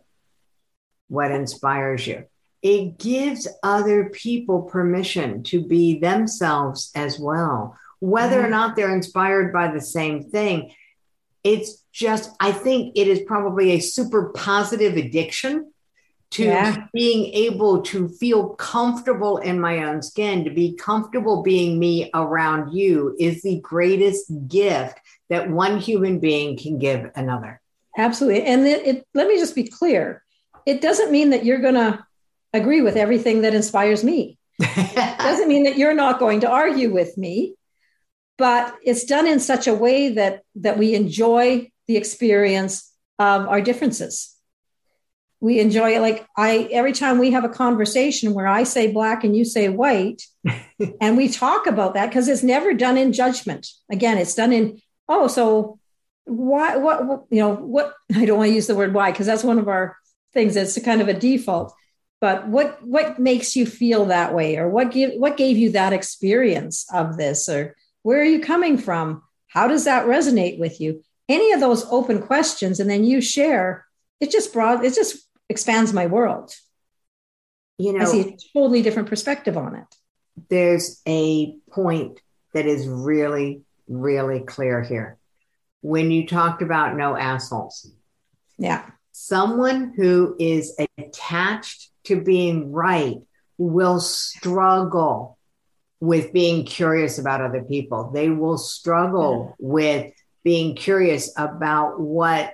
what 1.08 1.32
inspires 1.32 2.06
you, 2.06 2.26
it 2.62 2.98
gives 2.98 3.48
other 3.62 4.10
people 4.10 4.64
permission 4.64 5.44
to 5.44 5.66
be 5.66 6.00
themselves 6.00 6.92
as 6.96 7.20
well, 7.20 7.78
whether 8.00 8.38
mm-hmm. 8.38 8.46
or 8.46 8.50
not 8.50 8.76
they're 8.76 8.96
inspired 8.96 9.52
by 9.52 9.72
the 9.72 9.82
same 9.82 10.24
thing. 10.24 10.74
It's 11.44 11.84
just, 11.92 12.32
I 12.40 12.54
think 12.54 12.94
it 12.96 13.08
is 13.08 13.22
probably 13.28 13.72
a 13.72 13.80
super 13.80 14.30
positive 14.30 14.96
addiction 14.96 15.73
to 16.34 16.46
yeah. 16.46 16.88
being 16.94 17.32
able 17.34 17.84
to 17.84 18.10
feel 18.10 18.50
comfortable 18.56 19.38
in 19.38 19.60
my 19.60 19.84
own 19.84 20.02
skin, 20.02 20.44
to 20.44 20.50
be 20.50 20.74
comfortable 20.74 21.44
being 21.44 21.78
me 21.78 22.10
around 22.16 22.74
you 22.74 23.16
is 23.20 23.44
the 23.44 23.60
greatest 23.60 24.32
gift 24.48 25.00
that 25.30 25.50
one 25.50 25.80
human 25.80 26.20
being 26.20 26.58
can 26.58 26.80
give 26.80 27.12
another. 27.16 27.62
Absolutely. 27.96 28.44
And 28.44 28.66
it, 28.66 28.88
it, 28.88 29.08
let 29.14 29.28
me 29.28 29.38
just 29.38 29.54
be 29.54 29.68
clear 29.68 30.24
it 30.66 30.82
doesn't 30.82 31.12
mean 31.12 31.32
that 31.32 31.46
you're 31.46 31.60
going 31.60 31.76
to 31.76 32.04
agree 32.54 32.82
with 32.82 32.96
everything 32.96 33.42
that 33.42 33.54
inspires 33.54 34.04
me. 34.04 34.38
it 34.60 35.18
doesn't 35.20 35.48
mean 35.48 35.66
that 35.66 35.78
you're 35.78 35.94
not 35.94 36.20
going 36.20 36.40
to 36.40 36.50
argue 36.50 36.92
with 36.92 37.16
me, 37.18 37.56
but 38.38 38.74
it's 38.84 39.04
done 39.04 39.28
in 39.28 39.40
such 39.40 39.68
a 39.68 39.74
way 39.74 40.10
that 40.10 40.42
that 40.56 40.78
we 40.78 40.96
enjoy 40.96 41.70
the 41.88 41.98
experience 41.98 42.92
of 43.20 43.48
our 43.48 43.62
differences 43.62 44.33
we 45.44 45.60
enjoy 45.60 45.96
it. 45.96 46.00
Like 46.00 46.26
i 46.38 46.70
every 46.72 46.94
time 46.94 47.20
we 47.20 47.32
have 47.32 47.44
a 47.44 47.50
conversation 47.50 48.34
where 48.34 48.48
i 48.48 48.64
say 48.64 48.92
black 48.92 49.26
and 49.26 49.36
you 49.36 49.44
say 49.44 49.68
white 49.68 50.24
and 51.02 51.18
we 51.18 51.28
talk 51.28 51.68
about 51.68 51.96
that 51.96 52.08
because 52.08 52.30
it's 52.30 52.44
never 52.44 52.74
done 52.74 52.98
in 52.98 53.12
judgment. 53.12 53.68
Again 53.92 54.18
it's 54.18 54.36
done 54.36 54.54
in 54.54 54.82
oh 55.10 55.28
so 55.28 55.80
why 56.24 56.78
what, 56.78 57.06
what 57.06 57.26
you 57.30 57.40
know 57.40 57.54
what 57.54 57.94
i 58.16 58.26
don't 58.26 58.38
want 58.38 58.50
to 58.50 58.56
use 58.56 58.68
the 58.68 58.76
word 58.76 58.94
why 58.94 59.12
because 59.12 59.28
that's 59.28 59.44
one 59.44 59.60
of 59.60 59.68
our 59.68 59.98
things 60.34 60.56
it's 60.56 60.82
kind 60.82 61.02
of 61.02 61.10
a 61.10 61.14
default. 61.14 61.74
But 62.22 62.48
what 62.48 62.82
what 62.82 63.20
makes 63.20 63.54
you 63.58 63.66
feel 63.66 64.06
that 64.06 64.34
way 64.34 64.56
or 64.56 64.70
what 64.70 64.92
give 64.92 65.12
what 65.20 65.36
gave 65.36 65.58
you 65.58 65.72
that 65.72 65.92
experience 65.92 66.88
of 66.94 67.18
this 67.18 67.50
or 67.50 67.76
where 68.04 68.22
are 68.22 68.34
you 68.36 68.40
coming 68.40 68.78
from? 68.78 69.24
How 69.48 69.68
does 69.68 69.84
that 69.84 70.06
resonate 70.06 70.58
with 70.58 70.80
you? 70.80 71.04
Any 71.28 71.52
of 71.52 71.60
those 71.60 71.86
open 71.92 72.22
questions 72.22 72.80
and 72.80 72.90
then 72.90 73.04
you 73.04 73.20
share 73.20 73.86
it 74.24 74.32
just 74.32 74.54
broad 74.54 74.86
it 74.86 74.96
just 74.96 75.23
expands 75.50 75.94
my 75.94 76.08
world. 76.08 76.54
You 77.78 77.94
know, 77.94 78.02
I 78.02 78.06
see 78.06 78.22
a 78.22 78.38
totally 78.54 78.82
different 78.82 79.10
perspective 79.10 79.58
on 79.58 79.76
it. 79.76 79.96
There's 80.50 81.02
a 81.08 81.56
point 81.72 82.20
that 82.54 82.66
is 82.66 82.88
really, 82.88 83.62
really 83.88 84.42
clear 84.42 84.82
here. 84.82 85.18
When 85.82 86.12
you 86.12 86.28
talked 86.28 86.62
about 86.62 86.96
no 86.96 87.18
assholes. 87.18 87.92
Yeah. 88.58 88.86
Someone 89.12 89.94
who 89.96 90.36
is 90.40 90.78
attached 90.98 91.90
to 92.06 92.22
being 92.22 92.72
right 92.72 93.18
will 93.58 94.00
struggle 94.00 95.38
with 96.00 96.34
being 96.34 96.66
curious 96.66 97.18
about 97.18 97.42
other 97.42 97.64
people. 97.64 98.12
They 98.12 98.30
will 98.30 98.58
struggle 98.58 99.56
yeah. 99.60 99.68
with 99.68 100.14
being 100.44 100.76
curious 100.76 101.32
about 101.38 102.00
what 102.00 102.54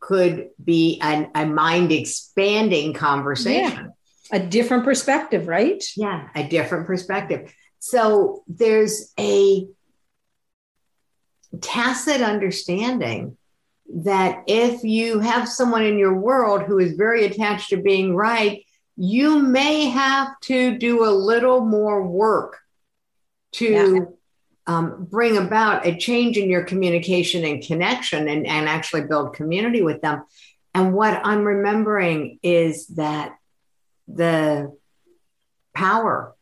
could 0.00 0.50
be 0.62 0.98
an, 1.02 1.30
a 1.34 1.46
mind 1.46 1.92
expanding 1.92 2.92
conversation. 2.92 3.92
Yeah. 4.30 4.40
A 4.40 4.40
different 4.40 4.84
perspective, 4.84 5.48
right? 5.48 5.82
Yeah, 5.96 6.28
a 6.34 6.46
different 6.46 6.86
perspective. 6.86 7.52
So 7.78 8.42
there's 8.46 9.12
a 9.18 9.66
tacit 11.62 12.20
understanding 12.20 13.38
that 14.02 14.44
if 14.46 14.84
you 14.84 15.20
have 15.20 15.48
someone 15.48 15.84
in 15.84 15.98
your 15.98 16.14
world 16.14 16.62
who 16.62 16.78
is 16.78 16.92
very 16.92 17.24
attached 17.24 17.70
to 17.70 17.78
being 17.78 18.14
right, 18.14 18.64
you 18.96 19.38
may 19.38 19.86
have 19.86 20.38
to 20.42 20.76
do 20.76 21.06
a 21.06 21.10
little 21.10 21.64
more 21.64 22.06
work 22.06 22.58
to 23.52 23.64
yeah 23.64 24.17
um, 24.68 25.06
bring 25.10 25.36
about 25.36 25.86
a 25.86 25.96
change 25.96 26.36
in 26.36 26.50
your 26.50 26.62
communication 26.62 27.44
and 27.44 27.66
connection 27.66 28.28
and, 28.28 28.46
and 28.46 28.68
actually 28.68 29.02
build 29.02 29.34
community 29.34 29.82
with 29.82 30.02
them. 30.02 30.22
And 30.74 30.92
what 30.92 31.20
I'm 31.24 31.42
remembering 31.42 32.38
is 32.42 32.86
that 32.88 33.36
the 34.06 34.76
power 35.74 36.34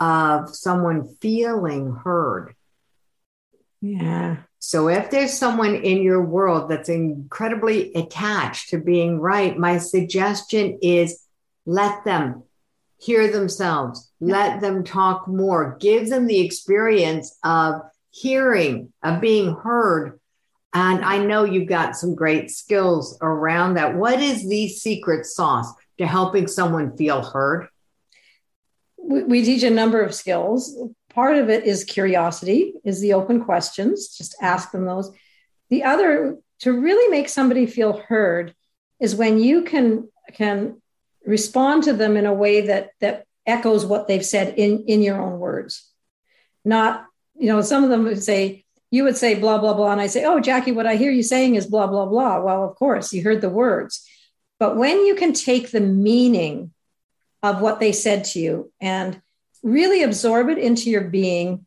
of 0.00 0.54
someone 0.54 1.16
feeling 1.20 1.92
heard. 1.92 2.54
Yeah. 3.80 4.38
So 4.58 4.88
if 4.88 5.10
there's 5.10 5.32
someone 5.32 5.76
in 5.76 6.02
your 6.02 6.22
world 6.22 6.68
that's 6.68 6.88
incredibly 6.88 7.94
attached 7.94 8.70
to 8.70 8.78
being 8.78 9.20
right, 9.20 9.56
my 9.56 9.78
suggestion 9.78 10.78
is 10.82 11.22
let 11.64 12.04
them 12.04 12.42
hear 12.96 13.30
themselves, 13.30 14.07
let 14.20 14.60
them 14.60 14.84
talk 14.84 15.28
more, 15.28 15.76
give 15.80 16.08
them 16.08 16.26
the 16.26 16.40
experience 16.40 17.36
of 17.44 17.82
hearing, 18.10 18.92
of 19.02 19.20
being 19.20 19.54
heard. 19.54 20.18
And 20.74 21.04
I 21.04 21.18
know 21.18 21.44
you've 21.44 21.68
got 21.68 21.96
some 21.96 22.14
great 22.14 22.50
skills 22.50 23.16
around 23.22 23.74
that. 23.74 23.94
What 23.94 24.20
is 24.20 24.48
the 24.48 24.68
secret 24.68 25.24
sauce 25.24 25.72
to 25.98 26.06
helping 26.06 26.46
someone 26.46 26.96
feel 26.96 27.22
heard? 27.22 27.68
We 28.98 29.44
teach 29.44 29.62
a 29.62 29.70
number 29.70 30.02
of 30.02 30.14
skills. 30.14 30.76
Part 31.14 31.38
of 31.38 31.48
it 31.48 31.64
is 31.64 31.84
curiosity, 31.84 32.74
is 32.84 33.00
the 33.00 33.14
open 33.14 33.44
questions, 33.44 34.16
just 34.16 34.36
ask 34.42 34.70
them 34.70 34.84
those. 34.84 35.10
The 35.70 35.84
other, 35.84 36.36
to 36.60 36.72
really 36.72 37.10
make 37.10 37.28
somebody 37.28 37.66
feel 37.66 37.96
heard, 37.96 38.54
is 39.00 39.16
when 39.16 39.38
you 39.38 39.62
can 39.62 40.08
can 40.32 40.82
respond 41.24 41.84
to 41.84 41.92
them 41.92 42.16
in 42.16 42.26
a 42.26 42.34
way 42.34 42.62
that 42.66 42.90
that 43.00 43.24
echoes 43.48 43.84
what 43.84 44.06
they've 44.06 44.24
said 44.24 44.54
in 44.56 44.84
in 44.86 45.02
your 45.02 45.20
own 45.20 45.38
words. 45.38 45.90
Not 46.64 47.06
you 47.34 47.48
know 47.48 47.60
some 47.62 47.84
of 47.84 47.90
them 47.90 48.04
would 48.04 48.22
say 48.22 48.64
you 48.90 49.04
would 49.04 49.16
say 49.16 49.34
blah 49.34 49.58
blah 49.58 49.74
blah. 49.74 49.92
And 49.92 50.00
i 50.00 50.06
say 50.06 50.24
oh 50.24 50.40
jackie 50.40 50.72
what 50.72 50.86
i 50.86 50.96
hear 50.96 51.10
you 51.10 51.22
saying 51.22 51.56
is 51.56 51.66
blah 51.66 51.86
blah 51.86 52.06
blah. 52.06 52.40
Well 52.40 52.64
of 52.64 52.76
course 52.76 53.12
you 53.12 53.22
heard 53.22 53.40
the 53.40 53.50
words. 53.50 54.06
But 54.58 54.76
when 54.76 55.04
you 55.06 55.14
can 55.14 55.32
take 55.32 55.70
the 55.70 55.80
meaning 55.80 56.72
of 57.42 57.60
what 57.60 57.80
they 57.80 57.92
said 57.92 58.24
to 58.24 58.40
you 58.40 58.72
and 58.80 59.20
really 59.62 60.02
absorb 60.02 60.48
it 60.48 60.58
into 60.58 60.90
your 60.90 61.04
being 61.04 61.64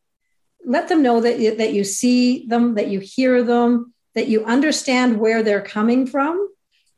let 0.63 0.89
them 0.89 1.01
know 1.01 1.21
that 1.21 1.39
you, 1.39 1.55
that 1.55 1.73
you 1.73 1.83
see 1.83 2.45
them 2.45 2.75
that 2.75 2.87
you 2.87 2.99
hear 2.99 3.43
them 3.43 3.93
that 4.13 4.27
you 4.27 4.43
understand 4.45 5.19
where 5.19 5.41
they're 5.41 5.61
coming 5.61 6.05
from 6.05 6.49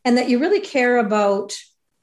and 0.03 0.17
that 0.17 0.29
you 0.29 0.39
really 0.39 0.59
care 0.59 0.97
about 0.97 1.53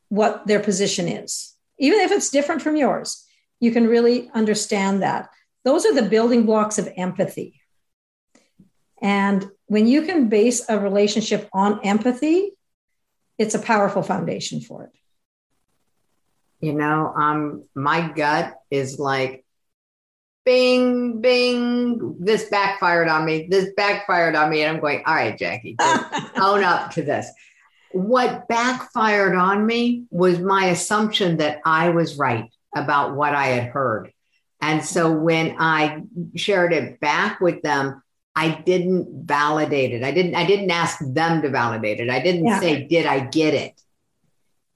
what 0.09 0.47
their 0.47 0.61
position 0.61 1.09
is, 1.09 1.50
even 1.81 2.01
if 2.01 2.13
it's 2.13 2.31
different 2.31 2.63
from 2.63 2.77
yours. 2.77 3.27
You 3.59 3.73
can 3.73 3.89
really 3.89 4.31
understand 4.33 5.03
that. 5.03 5.31
Those 5.65 5.85
are 5.85 5.95
the 5.95 6.09
building 6.09 6.47
blocks 6.47 6.79
of 6.79 6.89
empathy. 6.97 7.61
And 9.03 9.51
when 9.67 9.87
you 9.87 10.03
can 10.03 10.29
base 10.29 10.69
a 10.69 10.79
relationship 10.79 11.49
on 11.53 11.81
empathy, 11.83 12.53
it's 13.39 13.55
a 13.55 13.59
powerful 13.59 14.03
foundation 14.03 14.61
for 14.61 14.85
it. 14.85 14.91
You 16.61 16.75
know, 16.75 17.13
um, 17.17 17.65
my 17.75 18.13
gut 18.13 18.55
is 18.71 18.99
like, 18.99 19.45
bing, 20.45 21.21
bing, 21.21 22.17
this 22.19 22.49
backfired 22.51 23.09
on 23.09 23.25
me. 23.25 23.47
This 23.51 23.71
backfired 23.77 24.35
on 24.35 24.51
me. 24.51 24.63
And 24.63 24.77
I'm 24.77 24.81
going, 24.81 25.03
all 25.07 25.15
right, 25.15 25.39
Jackie, 25.39 25.77
own 26.37 26.63
up 26.63 26.91
to 26.93 27.03
this 27.03 27.31
what 27.93 28.49
backfired 28.49 29.35
on 29.35 29.67
me 29.67 30.05
was 30.11 30.39
my 30.39 30.67
assumption 30.67 31.39
that 31.39 31.61
I 31.65 31.91
was 31.91 32.17
right 32.17 32.51
about 32.75 33.17
what 33.17 33.35
I 33.35 33.47
had 33.47 33.71
heard. 33.71 34.13
And 34.61 34.85
so 34.85 35.13
when 35.13 35.57
I 35.59 36.03
shared 36.37 36.73
it 36.73 37.01
back 37.01 37.41
with 37.41 37.63
them, 37.63 38.03
I 38.37 38.51
didn't 38.51 39.27
validate 39.27 39.93
it. 39.93 40.05
I 40.05 40.13
didn't 40.13 40.35
I 40.35 40.47
didn't 40.47 40.71
ask 40.71 40.99
them 41.01 41.43
to 41.43 41.49
validate 41.49 42.01
it. 42.01 42.11
I 42.11 42.21
didn't 42.21 42.47
yeah. 42.47 42.61
say 42.61 42.85
did 42.85 43.07
I 43.07 43.21
get 43.21 43.55
it? 43.55 43.81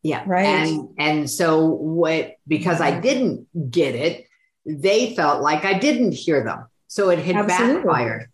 Yeah. 0.02 0.24
Right. 0.26 0.44
And 0.44 0.88
and 0.98 1.30
so 1.30 1.66
what 1.66 2.36
because 2.48 2.80
I 2.80 2.98
didn't 2.98 3.70
get 3.70 3.94
it, 3.94 4.26
they 4.66 5.14
felt 5.14 5.42
like 5.42 5.64
I 5.64 5.78
didn't 5.78 6.12
hear 6.12 6.42
them. 6.42 6.66
So 6.88 7.10
it 7.10 7.20
had 7.20 7.36
Absolutely. 7.36 7.74
backfired. 7.76 8.28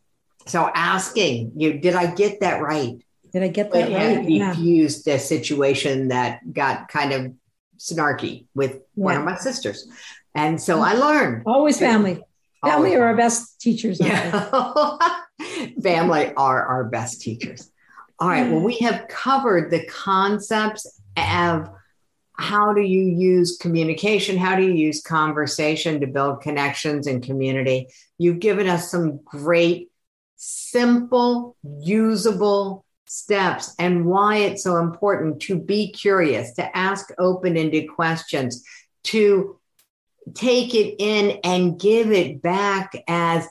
So 0.46 0.70
asking 0.74 1.52
you, 1.56 1.78
did 1.78 1.94
I 1.94 2.14
get 2.14 2.40
that 2.40 2.62
right? 2.62 3.04
Did 3.32 3.42
I 3.42 3.48
get 3.48 3.72
that 3.72 3.90
right? 3.90 4.26
Diffused 4.26 5.06
yeah. 5.06 5.14
a 5.14 5.18
situation 5.18 6.08
that 6.08 6.52
got 6.52 6.88
kind 6.88 7.12
of 7.12 7.34
snarky 7.78 8.46
with 8.54 8.72
yeah. 8.72 8.78
one 8.94 9.16
of 9.16 9.24
my 9.24 9.36
sisters. 9.36 9.88
And 10.34 10.60
so 10.60 10.78
oh, 10.78 10.82
I 10.82 10.94
learned. 10.94 11.42
Always 11.46 11.78
family. 11.78 12.22
Family 12.64 12.94
are 12.94 13.06
our 13.06 13.16
best 13.16 13.60
teachers. 13.60 13.98
Yeah. 14.00 14.48
family 15.82 16.32
are 16.34 16.62
our 16.62 16.84
best 16.84 17.22
teachers. 17.22 17.70
All 18.18 18.28
right. 18.28 18.50
Well, 18.50 18.60
we 18.60 18.76
have 18.78 19.08
covered 19.08 19.70
the 19.70 19.84
concepts 19.86 21.00
of 21.16 21.70
how 22.34 22.72
do 22.72 22.80
you 22.80 23.02
use 23.02 23.56
communication? 23.58 24.36
How 24.36 24.56
do 24.56 24.62
you 24.62 24.72
use 24.72 25.02
conversation 25.02 26.00
to 26.00 26.06
build 26.06 26.42
connections 26.42 27.06
and 27.06 27.22
community? 27.22 27.88
You've 28.18 28.40
given 28.40 28.66
us 28.66 28.90
some 28.90 29.20
great, 29.24 29.90
simple, 30.36 31.56
usable 31.62 32.84
steps 33.10 33.74
and 33.80 34.04
why 34.04 34.36
it's 34.36 34.62
so 34.62 34.76
important 34.76 35.42
to 35.42 35.58
be 35.58 35.90
curious, 35.90 36.52
to 36.52 36.76
ask 36.76 37.10
open 37.18 37.56
ended 37.56 37.88
questions, 37.88 38.62
to 39.02 39.58
take 40.32 40.76
it 40.76 40.94
in 41.00 41.40
and 41.42 41.80
give 41.80 42.12
it 42.12 42.40
back 42.40 42.92
as 43.08 43.48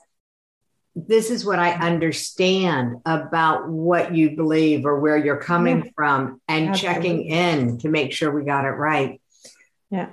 this 0.95 1.29
is 1.29 1.43
what 1.43 1.59
I 1.59 1.73
understand 1.73 3.01
about 3.05 3.67
what 3.67 4.15
you 4.15 4.37
believe 4.37 4.85
or 4.85 4.97
where 5.01 5.17
you're 5.17 5.41
coming 5.41 5.83
yeah. 5.83 5.91
from 5.93 6.41
and 6.47 6.69
Absolutely. 6.69 6.95
checking 6.95 7.25
in 7.25 7.77
to 7.79 7.89
make 7.89 8.13
sure 8.13 8.31
we 8.31 8.45
got 8.45 8.63
it 8.63 8.69
right. 8.69 9.19
Yeah. 9.91 10.07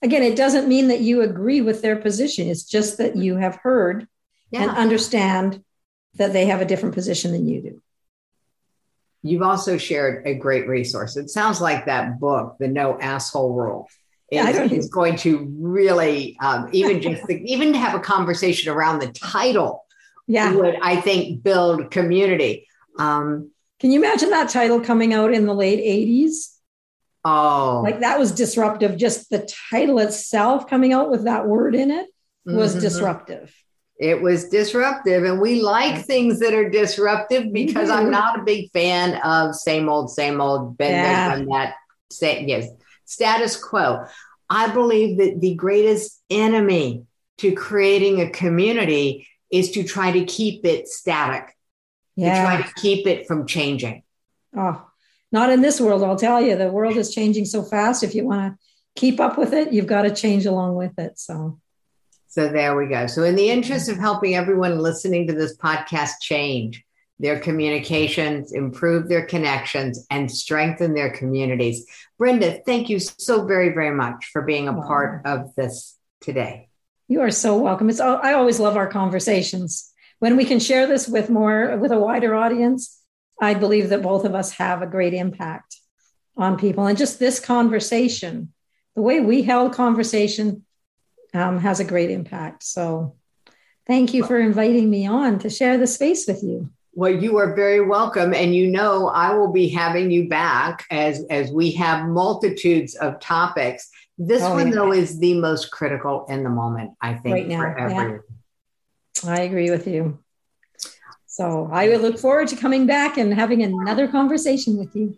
Again, 0.00 0.22
it 0.22 0.36
doesn't 0.36 0.68
mean 0.68 0.88
that 0.88 1.00
you 1.00 1.22
agree 1.22 1.60
with 1.60 1.82
their 1.82 1.96
position. 1.96 2.46
It's 2.46 2.64
just 2.64 2.98
that 2.98 3.16
you 3.16 3.36
have 3.36 3.56
heard 3.56 4.06
yeah. 4.52 4.62
and 4.62 4.70
understand 4.70 5.64
that 6.14 6.32
they 6.32 6.46
have 6.46 6.60
a 6.60 6.66
different 6.66 6.94
position 6.94 7.32
than 7.32 7.48
you 7.48 7.62
do. 7.62 7.82
You've 9.22 9.42
also 9.42 9.78
shared 9.78 10.26
a 10.26 10.34
great 10.34 10.66
resource. 10.68 11.16
It 11.16 11.30
sounds 11.30 11.60
like 11.60 11.86
that 11.86 12.18
book, 12.18 12.56
The 12.58 12.68
No 12.68 12.98
Asshole 12.98 13.54
Rule 13.54 13.88
is, 14.32 14.72
is 14.72 14.88
going 14.88 15.16
to 15.16 15.52
really 15.58 16.36
um, 16.40 16.68
even 16.72 17.00
just 17.02 17.28
even 17.30 17.72
to 17.72 17.78
have 17.78 17.94
a 17.94 18.00
conversation 18.00 18.72
around 18.72 19.00
the 19.00 19.12
title 19.12 19.84
yeah. 20.26 20.52
would 20.52 20.76
i 20.80 20.96
think 21.00 21.42
build 21.42 21.90
community. 21.90 22.66
Um, 22.98 23.50
can 23.80 23.90
you 23.90 23.98
imagine 23.98 24.30
that 24.30 24.48
title 24.48 24.80
coming 24.80 25.12
out 25.12 25.32
in 25.32 25.46
the 25.46 25.54
late 25.54 25.80
80s 25.80 26.52
oh. 27.24 27.82
Like 27.84 28.00
that 28.00 28.18
was 28.18 28.32
disruptive. 28.32 28.96
Just 28.96 29.30
the 29.30 29.48
title 29.70 29.98
itself 29.98 30.68
coming 30.68 30.92
out 30.92 31.10
with 31.10 31.24
that 31.24 31.46
word 31.46 31.74
in 31.74 31.90
it 31.90 32.08
was 32.44 32.72
mm-hmm. 32.72 32.80
disruptive 32.80 33.54
it 33.98 34.20
was 34.20 34.48
disruptive 34.48 35.24
and 35.24 35.40
we 35.40 35.60
like 35.60 36.04
things 36.04 36.40
that 36.40 36.54
are 36.54 36.68
disruptive 36.68 37.52
because 37.52 37.90
i'm 37.90 38.04
mm-hmm. 38.04 38.10
not 38.12 38.38
a 38.38 38.42
big 38.42 38.70
fan 38.72 39.20
of 39.22 39.54
same 39.54 39.88
old 39.88 40.10
same 40.10 40.40
old 40.40 40.76
been 40.76 40.90
yeah. 40.90 41.36
there 41.36 41.46
that 41.46 41.74
say 42.10 42.44
yes 42.44 42.68
status 43.12 43.56
quo. 43.56 44.04
I 44.48 44.68
believe 44.68 45.18
that 45.18 45.40
the 45.40 45.54
greatest 45.54 46.20
enemy 46.30 47.04
to 47.38 47.52
creating 47.52 48.20
a 48.20 48.30
community 48.30 49.28
is 49.50 49.72
to 49.72 49.84
try 49.84 50.12
to 50.12 50.24
keep 50.24 50.64
it 50.64 50.88
static, 50.88 51.54
yeah. 52.16 52.34
to 52.34 52.40
try 52.40 52.62
to 52.62 52.74
keep 52.80 53.06
it 53.06 53.26
from 53.26 53.46
changing. 53.46 54.02
Oh, 54.56 54.86
not 55.30 55.50
in 55.50 55.60
this 55.60 55.80
world, 55.80 56.02
I'll 56.02 56.16
tell 56.16 56.40
you. 56.40 56.56
The 56.56 56.70
world 56.70 56.96
is 56.96 57.14
changing 57.14 57.46
so 57.46 57.62
fast. 57.62 58.02
If 58.02 58.14
you 58.14 58.26
want 58.26 58.52
to 58.52 58.58
keep 58.96 59.20
up 59.20 59.38
with 59.38 59.52
it, 59.52 59.72
you've 59.72 59.86
got 59.86 60.02
to 60.02 60.14
change 60.14 60.46
along 60.46 60.74
with 60.74 60.98
it. 60.98 61.18
So, 61.18 61.58
so 62.32 62.48
there 62.48 62.74
we 62.74 62.86
go. 62.86 63.06
So, 63.06 63.24
in 63.24 63.36
the 63.36 63.50
interest 63.50 63.90
of 63.90 63.98
helping 63.98 64.34
everyone 64.34 64.78
listening 64.78 65.26
to 65.26 65.34
this 65.34 65.54
podcast 65.54 66.12
change, 66.22 66.82
their 67.18 67.38
communications, 67.38 68.52
improve 68.52 69.06
their 69.06 69.26
connections, 69.26 70.06
and 70.08 70.30
strengthen 70.30 70.94
their 70.94 71.10
communities. 71.10 71.84
Brenda, 72.16 72.62
thank 72.64 72.88
you 72.88 72.98
so 73.00 73.44
very, 73.44 73.74
very 73.74 73.94
much 73.94 74.30
for 74.32 74.40
being 74.40 74.66
a 74.66 74.72
part 74.72 75.26
of 75.26 75.54
this 75.56 75.94
today. 76.22 76.70
You 77.06 77.20
are 77.20 77.30
so 77.30 77.58
welcome. 77.58 77.90
It's 77.90 78.00
I 78.00 78.32
always 78.32 78.58
love 78.58 78.78
our 78.78 78.88
conversations. 78.88 79.92
When 80.18 80.38
we 80.38 80.46
can 80.46 80.58
share 80.58 80.86
this 80.86 81.06
with 81.06 81.28
more 81.28 81.76
with 81.76 81.92
a 81.92 82.00
wider 82.00 82.34
audience, 82.34 82.98
I 83.42 83.52
believe 83.52 83.90
that 83.90 84.00
both 84.00 84.24
of 84.24 84.34
us 84.34 84.52
have 84.52 84.80
a 84.80 84.86
great 84.86 85.12
impact 85.12 85.76
on 86.38 86.56
people. 86.56 86.86
And 86.86 86.96
just 86.96 87.18
this 87.18 87.40
conversation, 87.40 88.54
the 88.96 89.02
way 89.02 89.20
we 89.20 89.42
held 89.42 89.74
conversation, 89.74 90.64
um, 91.34 91.58
has 91.58 91.80
a 91.80 91.84
great 91.84 92.10
impact. 92.10 92.62
So, 92.62 93.16
thank 93.86 94.14
you 94.14 94.24
for 94.24 94.38
inviting 94.38 94.90
me 94.90 95.06
on 95.06 95.38
to 95.40 95.50
share 95.50 95.78
the 95.78 95.86
space 95.86 96.26
with 96.26 96.42
you. 96.42 96.70
Well, 96.94 97.12
you 97.12 97.38
are 97.38 97.54
very 97.54 97.80
welcome. 97.80 98.34
And 98.34 98.54
you 98.54 98.70
know, 98.70 99.08
I 99.08 99.34
will 99.34 99.50
be 99.50 99.68
having 99.68 100.10
you 100.10 100.28
back 100.28 100.84
as, 100.90 101.24
as 101.30 101.50
we 101.50 101.72
have 101.72 102.06
multitudes 102.06 102.94
of 102.96 103.18
topics. 103.18 103.90
This 104.18 104.42
oh, 104.42 104.54
one, 104.54 104.68
yeah. 104.68 104.74
though, 104.74 104.92
is 104.92 105.18
the 105.18 105.34
most 105.40 105.70
critical 105.70 106.26
in 106.28 106.42
the 106.42 106.50
moment, 106.50 106.92
I 107.00 107.14
think, 107.14 107.34
right 107.34 107.48
now, 107.48 107.60
for 107.60 107.78
everyone. 107.78 108.20
Yeah. 109.24 109.30
I 109.30 109.40
agree 109.40 109.70
with 109.70 109.86
you. 109.86 110.18
So 111.26 111.70
I 111.72 111.88
would 111.88 112.02
look 112.02 112.18
forward 112.18 112.48
to 112.48 112.56
coming 112.56 112.86
back 112.86 113.16
and 113.16 113.32
having 113.32 113.62
another 113.62 114.06
conversation 114.06 114.76
with 114.76 114.94
you. 114.94 115.16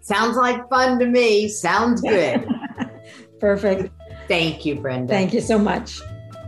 Sounds 0.00 0.36
like 0.36 0.68
fun 0.68 1.00
to 1.00 1.06
me. 1.06 1.48
Sounds 1.48 2.00
good. 2.00 2.46
Perfect. 3.40 3.92
Thank 4.28 4.66
you, 4.66 4.76
Brenda. 4.76 5.12
Thank 5.12 5.32
you 5.32 5.40
so 5.40 5.58
much. 5.58 6.00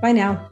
Bye 0.02 0.12
now. 0.12 0.50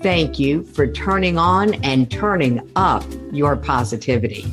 Thank 0.00 0.38
you 0.38 0.62
for 0.62 0.86
turning 0.86 1.36
on 1.36 1.74
and 1.84 2.10
turning 2.10 2.70
up 2.74 3.04
your 3.32 3.56
positivity. 3.56 4.46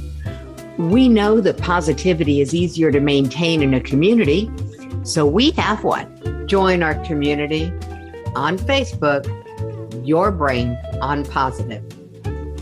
We 0.77 1.07
know 1.07 1.39
that 1.39 1.57
positivity 1.57 2.41
is 2.41 2.53
easier 2.53 2.91
to 2.91 2.99
maintain 2.99 3.63
in 3.63 3.73
a 3.73 3.79
community, 3.79 4.51
so 5.03 5.25
we 5.25 5.51
have 5.51 5.83
one. 5.83 6.47
Join 6.47 6.83
our 6.83 6.95
community 7.05 7.71
on 8.35 8.57
Facebook, 8.57 9.25
Your 10.05 10.31
Brain 10.31 10.77
on 11.01 11.23
Positive. 11.23 11.83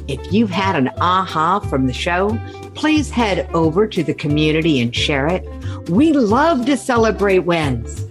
If 0.07 0.31
you've 0.31 0.51
had 0.51 0.75
an 0.75 0.89
aha 1.01 1.59
from 1.59 1.87
the 1.87 1.93
show, 1.93 2.39
please 2.75 3.09
head 3.09 3.49
over 3.55 3.87
to 3.87 4.03
the 4.03 4.13
community 4.13 4.79
and 4.79 4.95
share 4.95 5.27
it. 5.27 5.43
We 5.89 6.13
love 6.13 6.65
to 6.65 6.77
celebrate 6.77 7.39
wins. 7.39 8.07